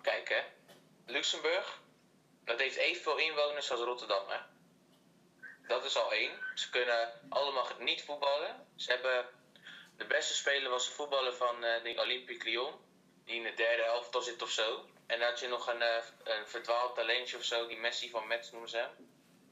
kijk 0.01 0.29
hè, 0.29 0.41
Luxemburg, 1.09 1.81
dat 2.45 2.59
heeft 2.59 2.75
evenveel 2.75 3.17
inwoners 3.17 3.71
als 3.71 3.79
Rotterdam 3.79 4.23
hè. 4.27 4.39
Dat 5.67 5.85
is 5.85 5.97
al 5.97 6.11
één. 6.13 6.31
Ze 6.55 6.69
kunnen 6.69 7.09
allemaal 7.29 7.67
niet 7.79 8.03
voetballen. 8.03 8.67
Ze 8.75 8.91
hebben 8.91 9.25
de 9.97 10.05
beste 10.05 10.35
speler 10.35 10.69
was 10.69 10.85
de 10.85 10.91
voetballer 10.91 11.33
van 11.33 11.63
eh 11.63 11.83
denk 11.83 11.99
Olympique 11.99 12.49
Lyon, 12.49 12.73
die 13.25 13.35
in 13.35 13.43
de 13.43 13.53
derde 13.55 13.83
elftal 13.83 14.21
zit 14.21 14.41
of 14.41 14.51
zo. 14.51 14.85
En 15.05 15.19
dan 15.19 15.29
had 15.29 15.39
je 15.39 15.47
nog 15.47 15.67
een, 15.67 15.81
eh, 15.81 16.03
een 16.23 16.47
verdwaald 16.47 16.95
talentje 16.95 17.37
of 17.37 17.43
zo, 17.43 17.67
die 17.67 17.77
Messi 17.77 18.09
van 18.09 18.27
Metz 18.27 18.51
noemen 18.51 18.69
ze 18.69 18.77
hem, 18.77 18.89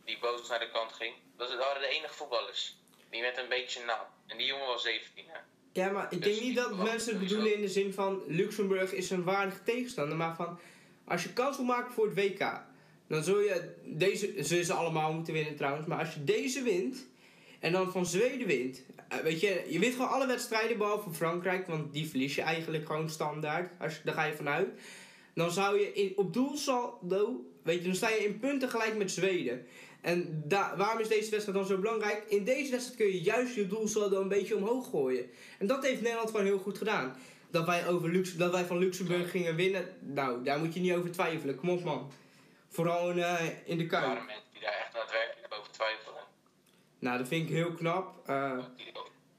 die 0.05 0.19
boos 0.19 0.47
naar 0.47 0.59
de 0.59 0.71
kant 0.71 0.93
ging. 0.93 1.15
Dat 1.37 1.55
waren 1.55 1.81
de 1.81 1.87
enige 1.87 2.13
voetballers. 2.13 2.75
Die 3.09 3.21
met 3.21 3.37
een 3.37 3.49
beetje 3.49 3.85
naam. 3.85 4.05
En 4.27 4.37
die 4.37 4.47
jongen 4.47 4.67
was 4.67 4.81
17 4.81 5.25
hè. 5.27 5.39
ja, 5.73 5.89
maar 5.89 6.03
ik 6.03 6.09
Dus 6.09 6.19
denk 6.19 6.33
niet 6.33 6.43
die 6.43 6.53
dat 6.53 6.71
mensen 6.71 7.19
bedoelen 7.19 7.53
in 7.53 7.61
de 7.61 7.67
zin 7.67 7.93
van 7.93 8.23
Luxemburg 8.27 8.91
is 8.91 9.09
een 9.09 9.23
waardige 9.23 9.63
tegenstander. 9.63 10.17
Maar 10.17 10.35
van 10.35 10.59
als 11.07 11.23
je 11.23 11.33
kans 11.33 11.57
wil 11.57 11.65
maken 11.65 11.93
voor 11.93 12.05
het 12.05 12.15
WK, 12.15 12.61
dan 13.07 13.23
zul 13.23 13.39
je 13.39 13.73
deze, 13.83 14.63
ze 14.63 14.73
allemaal 14.73 15.13
moeten 15.13 15.33
winnen 15.33 15.55
trouwens. 15.55 15.87
Maar 15.87 15.99
als 15.99 16.13
je 16.13 16.23
deze 16.23 16.61
wint 16.61 17.07
en 17.59 17.71
dan 17.71 17.91
van 17.91 18.05
Zweden 18.05 18.47
wint. 18.47 18.81
eh, 19.09 19.17
Weet 19.17 19.39
je, 19.39 19.65
je 19.69 19.79
wint 19.79 19.93
gewoon 19.93 20.09
alle 20.09 20.27
wedstrijden 20.27 20.77
behalve 20.77 21.11
Frankrijk, 21.13 21.67
want 21.67 21.93
die 21.93 22.09
verlies 22.09 22.35
je 22.35 22.41
eigenlijk 22.41 22.85
gewoon 22.85 23.09
standaard. 23.09 23.71
Als 23.79 23.95
je, 23.95 24.01
daar 24.03 24.13
ga 24.13 24.23
je 24.23 24.33
vanuit. 24.35 24.67
Dan 25.33 25.51
zou 25.51 25.79
je 25.79 25.93
in, 25.93 26.13
op 26.15 26.33
doelsaldo, 26.33 27.45
weet 27.63 27.77
je, 27.79 27.83
dan 27.85 27.95
sta 27.95 28.09
je 28.09 28.25
in 28.25 28.39
punten 28.39 28.69
gelijk 28.69 28.97
met 28.97 29.11
Zweden. 29.11 29.65
En 30.01 30.43
da- 30.45 30.73
waarom 30.77 30.99
is 31.01 31.07
deze 31.07 31.29
wedstrijd 31.31 31.57
dan 31.57 31.67
zo 31.67 31.77
belangrijk? 31.77 32.23
In 32.27 32.43
deze 32.43 32.71
wedstrijd 32.71 32.97
kun 32.99 33.07
je 33.07 33.21
juist 33.21 33.55
je 33.55 33.67
doelsaldo 33.67 34.21
een 34.21 34.27
beetje 34.27 34.55
omhoog 34.55 34.89
gooien. 34.89 35.25
En 35.59 35.67
dat 35.67 35.85
heeft 35.85 36.01
Nederland 36.01 36.29
gewoon 36.29 36.45
heel 36.45 36.57
goed 36.59 36.77
gedaan. 36.77 37.15
Dat 37.51 37.65
wij, 37.65 37.87
over 37.87 38.09
Lux 38.09 38.35
dat 38.35 38.51
wij 38.51 38.65
van 38.65 38.77
Luxemburg 38.77 39.31
gingen 39.31 39.55
winnen, 39.55 39.95
nou, 39.99 40.43
daar 40.43 40.59
moet 40.59 40.73
je 40.73 40.79
niet 40.79 40.93
over 40.93 41.11
twijfelen. 41.11 41.55
Kom 41.55 41.69
op, 41.69 41.83
man. 41.83 42.11
Vooral 42.69 43.09
in, 43.09 43.19
eh, 43.19 43.45
in 43.65 43.77
de 43.77 43.83
Er 43.83 43.89
kuip. 43.89 44.05
waren 44.05 44.25
mensen 44.25 44.43
die 44.51 44.61
daar 44.61 44.73
echt 44.85 44.93
daadwerkelijk 44.93 45.53
over 45.59 45.71
twijfelen. 45.71 46.21
Nou, 46.99 47.17
dat 47.17 47.27
vind 47.27 47.49
ik 47.49 47.55
heel 47.55 47.73
knap. 47.73 48.27
Eh, 48.29 48.59
Die- 48.75 48.91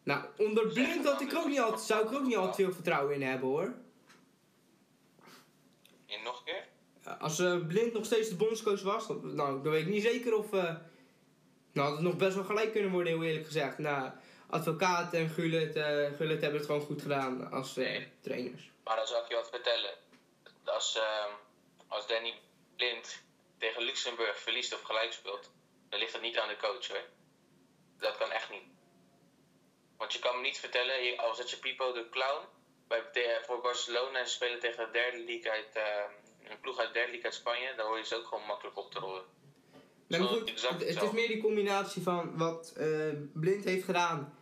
nou, 0.03 0.25
onder 0.39 0.67
Blind 0.69 1.05
had 1.05 1.21
ik 1.21 1.35
ook 1.35 1.47
niet 1.47 1.61
altijd, 1.61 1.81
zou 1.83 2.07
ik 2.07 2.13
ook 2.13 2.27
niet 2.27 2.37
altijd 2.37 2.55
veel 2.57 2.73
vertrouwen 2.73 3.15
in 3.15 3.23
hebben, 3.23 3.49
hoor. 3.49 3.75
En 6.07 6.23
nog 6.25 6.39
een 6.39 6.45
keer? 6.45 6.67
Als 7.19 7.39
eh, 7.39 7.67
Blind 7.67 7.93
nog 7.93 8.05
steeds 8.05 8.29
de 8.29 8.37
bondscoach 8.37 8.83
was, 8.83 9.07
dan, 9.07 9.35
nou, 9.35 9.63
dan 9.63 9.73
weet 9.73 9.83
ik 9.87 9.89
niet 9.93 10.03
zeker 10.03 10.35
of... 10.37 10.53
eh 10.53 10.75
nou, 11.73 11.89
had 11.89 11.97
het 11.99 12.07
nog 12.07 12.17
best 12.17 12.35
wel 12.35 12.45
gelijk 12.45 12.73
kunnen 12.73 12.91
worden, 12.91 13.13
heel 13.13 13.23
eerlijk 13.23 13.47
gezegd. 13.47 13.79
Nou, 13.79 14.11
Advocaat 14.51 15.13
en 15.15 15.29
Gullit, 15.29 15.77
eh 15.77 16.07
Gullit 16.17 16.41
hebben 16.41 16.59
het 16.61 16.67
gewoon 16.67 16.81
goed 16.87 17.03
gedaan 17.03 17.51
als 17.53 17.77
eh, 17.77 18.03
trainers. 18.21 18.71
Maar 18.85 18.97
dan 18.97 19.07
zal 19.07 19.23
ik 19.23 19.29
je 19.29 19.35
wat 19.35 19.49
vertellen. 19.51 19.91
Als, 20.65 20.97
ehm, 20.97 21.33
als 21.89 22.07
Danny 22.07 22.35
Blind 22.77 23.23
tegen 23.59 23.83
Luxemburg 23.83 24.39
verliest 24.39 24.75
of 24.75 24.81
gelijk 24.83 25.13
speelt, 25.13 25.51
dan 25.89 25.99
ligt 25.99 26.13
dat 26.13 26.23
niet 26.23 26.39
aan 26.39 26.49
de 26.49 26.57
coach 26.57 26.89
hoor. 26.89 27.05
Dat 27.99 28.17
kan 28.17 28.31
echt 28.31 28.51
niet. 28.51 28.63
Want 29.97 30.13
je 30.13 30.19
kan 30.19 30.37
me 30.37 30.43
niet 30.43 30.59
vertellen, 30.59 31.03
je- 31.05 31.19
al 31.21 31.35
zet 31.35 31.51
je 31.51 31.59
Pipo 31.59 31.93
de 31.93 32.09
Clown 32.11 32.45
bij, 32.89 33.03
te- 33.13 33.43
voor 33.47 33.61
Barcelona 33.61 34.19
en 34.19 34.29
spelen 34.29 34.61
tegen 34.61 34.85
de 34.87 34.93
derde 34.93 35.19
league 35.25 35.51
uit, 35.51 35.69
ehm, 35.73 36.11
een 36.51 36.61
ploeg 36.61 36.79
uit 36.79 36.87
de 36.87 36.93
derde 36.93 37.09
league 37.11 37.27
uit 37.31 37.35
Spanje, 37.41 37.75
dan 37.77 37.87
hoor 37.87 37.99
je 37.99 38.05
ze 38.05 38.17
ook 38.17 38.27
gewoon 38.27 38.47
makkelijk 38.47 38.77
op 38.79 38.91
te 38.93 38.99
rollen. 38.99 39.23
Nee, 40.07 40.21
maar 40.21 40.29
Zo, 40.29 40.35
goed, 40.39 40.49
exact 40.49 40.81
het, 40.81 40.95
het 40.95 41.03
is 41.03 41.11
meer 41.11 41.29
die 41.29 41.43
combinatie 41.43 42.03
van 42.03 42.37
wat 42.39 42.73
eh, 42.77 42.87
Blind 43.35 43.65
heeft 43.65 43.85
gedaan. 43.85 44.38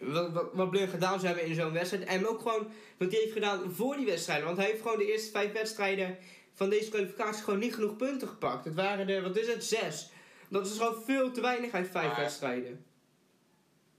Wat, 0.00 0.32
wat, 0.32 0.48
wat 0.52 0.70
Blind 0.70 0.90
gedaan 0.90 1.20
zou 1.20 1.26
hebben 1.26 1.44
in 1.44 1.54
zo'n 1.54 1.72
wedstrijd. 1.72 2.04
En 2.04 2.26
ook 2.26 2.38
gewoon 2.40 2.72
wat 2.98 3.10
hij 3.12 3.20
heeft 3.20 3.32
gedaan 3.32 3.72
voor 3.72 3.96
die 3.96 4.06
wedstrijden. 4.06 4.44
Want 4.46 4.58
hij 4.58 4.66
heeft 4.66 4.82
gewoon 4.82 4.98
de 4.98 5.12
eerste 5.12 5.30
vijf 5.30 5.52
wedstrijden 5.52 6.18
van 6.54 6.68
deze 6.70 6.90
kwalificatie 6.90 7.44
gewoon 7.44 7.58
niet 7.58 7.74
genoeg 7.74 7.96
punten 7.96 8.28
gepakt. 8.28 8.64
Het 8.64 8.74
waren 8.74 9.08
er, 9.08 9.22
wat 9.22 9.36
is 9.36 9.46
het, 9.46 9.64
zes. 9.64 10.08
Dat 10.48 10.66
is 10.66 10.76
gewoon 10.76 11.02
veel 11.04 11.30
te 11.32 11.40
weinig 11.40 11.72
uit 11.72 11.88
vijf 11.90 12.06
Maar- 12.06 12.20
wedstrijden. 12.20 12.86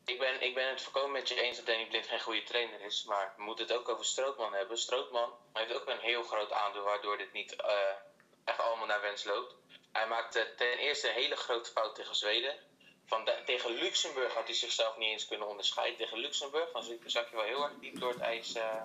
Ik 0.05 0.19
ben, 0.19 0.41
ik 0.41 0.53
ben 0.53 0.69
het 0.69 0.81
volkomen 0.81 1.11
met 1.11 1.29
je 1.29 1.41
eens 1.41 1.57
dat 1.57 1.65
Danny 1.65 1.87
Blind 1.87 2.07
geen 2.07 2.21
goede 2.21 2.43
trainer 2.43 2.81
is. 2.81 3.03
Maar 3.07 3.33
we 3.37 3.43
moeten 3.43 3.65
het 3.67 3.75
ook 3.75 3.89
over 3.89 4.05
Strootman 4.05 4.53
hebben. 4.53 4.77
Strootman 4.77 5.29
heeft 5.53 5.75
ook 5.75 5.87
een 5.87 5.99
heel 5.99 6.23
groot 6.23 6.51
aandeel 6.51 6.83
waardoor 6.83 7.17
dit 7.17 7.33
niet 7.33 7.55
eh, 7.55 7.71
echt 8.43 8.59
allemaal 8.59 8.85
naar 8.87 9.01
wens 9.01 9.23
loopt. 9.23 9.55
Hij 9.91 10.07
maakte 10.07 10.53
ten 10.57 10.77
eerste 10.77 11.07
een 11.07 11.13
hele 11.13 11.35
grote 11.35 11.69
fout 11.71 11.95
tegen 11.95 12.15
Zweden. 12.15 12.55
Van 13.09 13.25
de- 13.25 13.41
tegen 13.45 13.71
Luxemburg 13.71 14.33
had 14.33 14.45
hij 14.45 14.55
zichzelf 14.55 14.97
niet 14.97 15.07
eens 15.07 15.25
kunnen 15.27 15.47
onderscheiden. 15.47 15.97
Tegen 15.97 16.17
Luxemburg 16.17 16.71
dan 16.71 16.83
zak 17.05 17.29
je 17.29 17.35
wel 17.35 17.45
heel 17.45 17.63
erg 17.63 17.73
diep 17.81 17.99
door 17.99 18.09
het 18.11 18.19
ijs. 18.19 18.53
eh, 18.55 18.81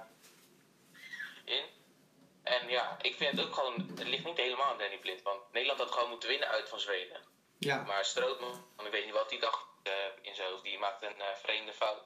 ja, 2.68 2.96
ik 3.02 3.14
vind 3.14 3.30
het 3.36 3.46
ook 3.46 3.54
gewoon, 3.54 3.74
het 3.96 4.08
ligt 4.08 4.24
niet 4.24 4.36
helemaal 4.36 4.64
aan 4.72 4.78
Danny 4.78 4.98
Blind. 4.98 5.22
Want 5.22 5.40
Nederland 5.52 5.80
had 5.80 5.90
gewoon 5.90 6.08
moeten 6.08 6.28
winnen 6.28 6.48
uit 6.48 6.68
van 6.68 6.80
Zweden. 6.80 7.20
Ja, 7.58 7.82
Maar 7.82 8.04
Strootman, 8.04 8.64
ik 8.84 8.90
weet 8.90 9.04
niet 9.04 9.14
wat 9.14 9.30
hij 9.30 9.38
dacht 9.40 9.66
eh, 9.82 9.92
in 10.22 10.34
zijn 10.34 10.48
hoofd, 10.50 10.62
die 10.62 10.78
maakt 10.78 11.02
een 11.02 11.20
eh, 11.20 11.26
vreemde 11.42 11.72
fout. 11.72 12.02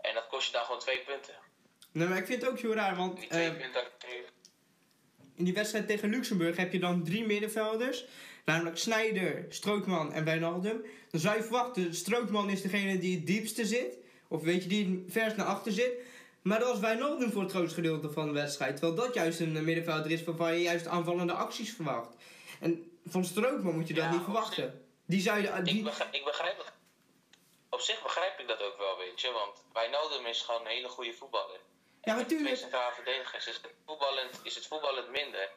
En 0.00 0.14
dat 0.14 0.26
kost 0.26 0.46
je 0.46 0.52
dan 0.52 0.64
gewoon 0.64 0.80
twee 0.80 0.98
punten. 1.00 1.34
nee, 1.92 2.08
maar 2.08 2.18
ik 2.18 2.26
vind 2.26 2.42
het 2.42 2.50
ook 2.50 2.58
heel 2.58 2.74
raar, 2.74 2.96
want 2.96 3.18
Die 3.18 3.28
twee 3.28 3.52
punten 3.52 3.82
in 5.34 5.44
die 5.44 5.54
wedstrijd 5.54 5.86
tegen 5.86 6.08
Luxemburg 6.10 6.56
heb 6.56 6.72
je 6.72 6.78
dan 6.78 7.04
drie 7.04 7.26
middenvelders. 7.26 8.04
Namelijk 8.44 8.78
Snijder, 8.78 9.46
Strootman 9.48 10.12
en 10.12 10.24
Wijnaldum. 10.24 10.84
Dan 11.12 11.20
zou 11.20 11.36
je 11.36 11.42
verwachten, 11.42 11.94
Strootman 11.94 12.50
is 12.50 12.62
degene 12.62 12.98
die 12.98 13.16
het 13.16 13.26
diepste 13.26 13.66
zit. 13.66 13.96
Of 14.28 14.42
weet 14.42 14.62
je, 14.62 14.68
die 14.68 14.84
het 15.04 15.12
verst 15.12 15.36
naar 15.36 15.46
achter 15.46 15.72
zit. 15.72 15.92
Maar 16.42 16.58
dat 16.58 16.68
was 16.68 16.78
Wijnaldum 16.78 17.32
voor 17.32 17.42
het 17.42 17.50
grootste 17.50 17.74
gedeelte 17.74 18.10
van 18.10 18.26
de 18.26 18.32
wedstrijd. 18.32 18.76
Terwijl 18.76 18.94
dat 18.94 19.14
juist 19.14 19.40
een 19.40 19.64
middenvelder 19.64 20.10
is 20.10 20.24
waarvan 20.24 20.52
je 20.54 20.62
juist 20.62 20.86
aanvallende 20.86 21.32
acties 21.32 21.72
verwacht. 21.74 22.14
En 22.60 22.98
van 23.06 23.24
Strootman 23.24 23.74
moet 23.74 23.88
je 23.88 23.94
dat 23.94 24.04
Ja, 24.04 24.10
niet 24.12 24.22
verwachten. 24.22 24.86
Die 25.06 25.20
zou 25.20 25.40
je... 25.40 25.48
Ik, 25.48 25.64
Die, 25.64 25.82
begrijp, 25.82 26.14
ik 26.14 26.24
begrijp 26.24 26.58
het. 26.58 26.72
Op 27.68 27.80
zich 27.80 28.02
begrijp 28.02 28.38
ik 28.38 28.48
dat 28.48 28.62
ook 28.62 28.78
wel, 28.78 28.98
weet 28.98 29.20
je. 29.20 29.30
Want 29.30 29.64
Wijnaldum 29.72 30.26
is 30.26 30.42
gewoon 30.42 30.60
een 30.60 30.66
hele 30.66 30.88
goede 30.88 31.12
voetballer. 31.12 31.60
Ja, 32.02 32.14
natuurlijk. 32.14 32.56
centrale 32.56 32.92
verdedigers 32.94 33.46
is 33.46 33.54
het, 33.54 33.68
voetballend, 33.86 34.40
is 34.42 34.54
het 34.54 34.66
voetballend 34.66 35.10
minder. 35.10 35.50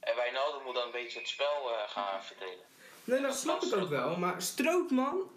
En 0.00 0.16
Wijnaldum 0.16 0.62
moet 0.62 0.74
dan 0.74 0.84
een 0.86 0.90
beetje 0.90 1.18
het 1.18 1.28
spel 1.28 1.70
eh, 1.70 1.88
gaan 1.88 2.24
verdelen. 2.24 2.64
Nee, 3.04 3.20
dat 3.20 3.36
snap 3.36 3.62
ik 3.62 3.74
ook 3.74 3.88
wel. 3.88 4.16
Maar 4.16 4.42
Strootman, 4.42 5.30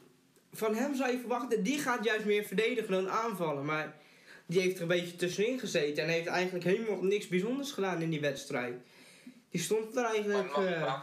van 0.53 0.75
hem 0.75 0.95
zou 0.95 1.11
je 1.11 1.19
verwachten, 1.19 1.63
die 1.63 1.79
gaat 1.79 2.03
juist 2.03 2.25
meer 2.25 2.43
verdedigen 2.43 2.91
dan 2.91 3.09
aanvallen. 3.09 3.65
Maar 3.65 3.95
die 4.45 4.61
heeft 4.61 4.75
er 4.75 4.81
een 4.81 4.87
beetje 4.87 5.15
tussenin 5.15 5.59
gezeten 5.59 6.03
en 6.03 6.09
heeft 6.09 6.27
eigenlijk 6.27 6.65
helemaal 6.65 7.03
niks 7.03 7.27
bijzonders 7.27 7.71
gedaan 7.71 8.01
in 8.01 8.09
die 8.09 8.21
wedstrijd. 8.21 8.75
Die 9.49 9.61
stond 9.61 9.95
er 9.95 10.03
eigenlijk, 10.05 10.57
eh, 10.57 10.93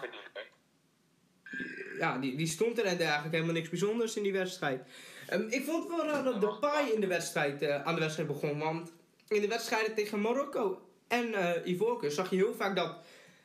ja, 1.98 2.18
die, 2.18 2.36
die 2.36 2.46
stond 2.46 2.78
er 2.78 2.84
en 2.84 2.98
eigenlijk 2.98 3.34
helemaal 3.34 3.54
niks 3.54 3.68
bijzonders 3.68 4.16
in 4.16 4.22
die 4.22 4.32
wedstrijd. 4.32 4.82
Ehm, 5.26 5.46
ik 5.48 5.64
vond 5.64 5.88
het 5.88 5.96
wel 5.96 6.06
raar 6.06 6.24
dat 6.24 6.40
Depay 6.40 6.88
in 6.88 7.00
de 7.00 7.06
wedstrijd, 7.06 7.62
eh, 7.62 7.84
aan 7.84 7.94
de 7.94 8.00
wedstrijd 8.00 8.28
begon, 8.28 8.58
want 8.58 8.92
in 9.28 9.40
de 9.40 9.48
wedstrijden 9.48 9.94
tegen 9.94 10.20
Marokko 10.20 10.88
en 11.08 11.34
eh 11.34 11.66
Ivoorkust 11.66 12.16
zag 12.16 12.30
je 12.30 12.36
heel 12.36 12.54
vaak 12.54 12.76
dat 12.76 12.96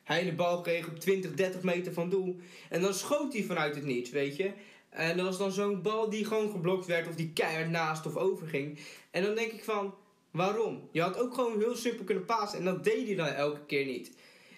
hij 0.04 0.24
de 0.24 0.32
bal 0.32 0.60
kreeg 0.60 0.88
op 0.88 0.98
20, 0.98 1.34
30 1.34 1.62
meter 1.62 1.92
van 1.92 2.10
doel. 2.10 2.36
En 2.68 2.80
dan 2.80 2.94
schoot 2.94 3.32
hij 3.32 3.42
vanuit 3.42 3.74
het 3.74 3.84
niets, 3.84 4.10
weet 4.10 4.36
je. 4.36 4.52
En 4.90 5.16
dat 5.16 5.26
was 5.26 5.38
dan 5.38 5.52
zo'n 5.52 5.82
bal 5.82 6.10
die 6.10 6.24
gewoon 6.24 6.50
geblokt 6.50 6.86
werd 6.86 7.08
of 7.08 7.14
die 7.14 7.32
keihard 7.32 7.70
naast 7.70 8.06
of 8.06 8.16
overging. 8.16 8.78
En 9.10 9.22
dan 9.22 9.34
denk 9.34 9.52
ik 9.52 9.64
van, 9.64 9.94
waarom? 10.30 10.88
Je 10.92 11.02
had 11.02 11.18
ook 11.18 11.34
gewoon 11.34 11.58
heel 11.58 11.76
simpel 11.76 12.04
kunnen 12.04 12.24
pasen 12.24 12.58
en 12.58 12.64
dat 12.64 12.84
deed 12.84 13.06
hij 13.06 13.16
dan 13.16 13.26
elke 13.26 13.64
keer 13.66 13.84
niet. 13.84 14.12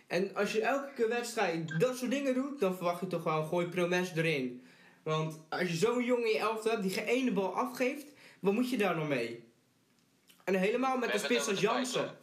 En 0.06 0.34
als 0.34 0.52
je 0.52 0.61
elke 0.61 0.92
keer 0.94 1.08
wedstrijd 1.08 1.80
dat 1.80 1.96
soort 1.96 2.11
dingen 2.11 2.34
doet, 2.34 2.61
dan 2.61 2.75
verwacht 2.75 3.00
je 3.00 3.06
toch 3.06 3.22
gewoon, 3.22 3.46
gooi 3.46 3.66
Promes 3.66 4.12
erin. 4.16 4.62
Want 5.02 5.40
als 5.49 5.68
je 5.68 5.76
zo'n 5.76 6.04
jongen 6.04 6.26
in 6.26 6.32
je 6.32 6.38
elftal 6.38 6.70
hebt 6.70 6.82
die 6.82 6.92
geen 6.92 7.04
ene 7.04 7.32
bal 7.32 7.54
afgeeft, 7.54 8.06
wat 8.40 8.52
moet 8.52 8.70
je 8.70 8.76
daar 8.78 8.96
nog 8.96 9.08
mee? 9.08 9.44
En 10.44 10.54
helemaal 10.54 10.99
met 10.99 11.14
een 11.14 11.20
spits 11.20 11.49
als 11.49 11.61
Jansen. 11.61 12.18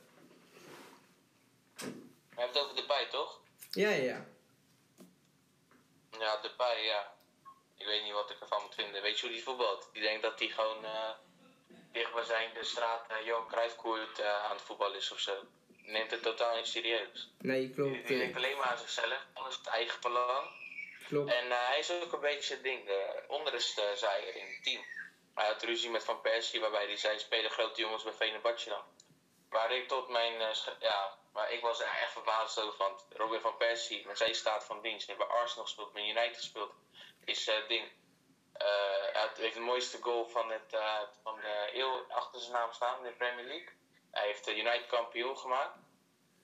We 2.39 2.45
hebben 2.45 2.61
het 2.61 2.69
over 2.71 2.81
de 2.81 2.87
bij, 2.87 3.05
toch? 3.05 3.39
Ja, 3.71 3.89
ja, 3.89 4.03
ja. 4.03 4.25
Ja, 6.19 6.37
de 6.41 6.51
bij, 6.57 6.83
ja. 6.83 7.13
Ik 7.77 7.85
weet 7.85 8.03
niet 8.03 8.13
wat 8.13 8.29
ik 8.29 8.39
ervan 8.39 8.61
moet 8.61 8.75
vinden. 8.75 9.01
Weet 9.01 9.19
je 9.19 9.25
hoe 9.25 9.35
die 9.35 9.43
voetbalt? 9.43 9.89
Die 9.93 10.01
denkt 10.01 10.23
dat 10.23 10.39
hij 10.39 10.47
gewoon 10.47 10.85
eh 10.85 11.09
dicht 11.91 12.13
bij 12.13 12.23
zijn 12.23 12.53
de 12.53 12.63
straat 12.63 13.11
uh, 13.11 13.25
Johan 13.25 13.47
Cruijffkoert 13.47 14.19
eh 14.19 14.43
aan 14.43 14.51
het 14.55 14.61
voetbal 14.61 14.93
is 14.93 15.11
of 15.11 15.19
zo. 15.19 15.33
Neemt 15.81 16.11
het 16.11 16.21
totaal 16.23 16.55
niet 16.55 16.67
serieus. 16.67 17.29
Nee, 17.39 17.59
Die, 17.59 17.73
klopt. 17.73 17.93
die 17.93 18.01
eh, 18.03 18.17
denkt 18.19 18.35
alleen 18.37 18.57
maar 18.57 18.65
aan 18.65 18.77
zichzelf, 18.77 19.25
alles 19.33 19.57
het 19.57 19.67
eigen 19.67 20.01
belang. 20.01 20.47
klopt. 21.07 21.31
En 21.31 21.51
eh, 21.51 21.67
hij 21.67 21.79
is 21.79 21.91
ook 21.91 22.13
een 22.13 22.19
beetje 22.19 22.53
het 22.53 22.63
ding, 22.63 22.85
de 22.85 23.23
onderste 23.27 23.91
zaaier 23.95 24.35
in 24.35 24.45
het 24.47 24.63
team. 24.63 24.85
Hij 25.35 25.47
had 25.47 25.63
ruzie 25.63 25.89
met 25.89 26.03
Van 26.03 26.21
Persie, 26.21 26.59
waarbij 26.59 26.85
hij 26.85 26.97
zei: 26.97 27.19
spelen 27.19 27.51
grote 27.51 27.81
jongens 27.81 28.03
bij 28.03 28.13
Venerbahce 28.13 28.69
dan. 28.69 28.83
Waar 29.49 29.71
ik 29.71 29.87
tot 29.87 30.09
mijn. 30.09 30.41
eh, 30.41 30.55
ja, 30.79 31.17
maar 31.33 31.51
ik 31.51 31.61
was 31.61 31.81
echt 31.81 32.11
verbaasd 32.11 32.59
over. 32.59 32.77
Want 32.77 33.05
Robin 33.09 33.41
van 33.41 33.57
Persie, 33.57 34.07
met 34.07 34.17
zijn 34.17 34.35
staat 34.35 34.63
van 34.63 34.81
dienst, 34.81 35.07
heeft 35.07 35.19
bij 35.19 35.27
Arsenal 35.27 35.63
gespeeld, 35.65 35.93
met 35.93 36.03
United 36.03 36.37
gespeeld, 36.37 36.73
is 37.25 37.47
eh 37.47 37.67
ding. 37.67 37.91
Eh, 38.53 38.67
hij 39.13 39.29
heeft 39.35 39.53
de 39.53 39.59
mooiste 39.59 39.97
goal 40.01 40.25
van, 40.25 40.51
het, 40.51 40.77
van 41.23 41.35
de 41.35 41.69
eeuw 41.73 42.05
achter 42.09 42.39
zijn 42.39 42.53
naam 42.53 42.73
staan 42.73 42.97
in 42.97 43.03
de 43.03 43.17
Premier 43.17 43.45
League. 43.45 43.69
Hij 44.11 44.25
heeft 44.25 44.45
de 44.45 44.57
United 44.57 44.87
kampioen 44.87 45.37
gemaakt. 45.37 45.77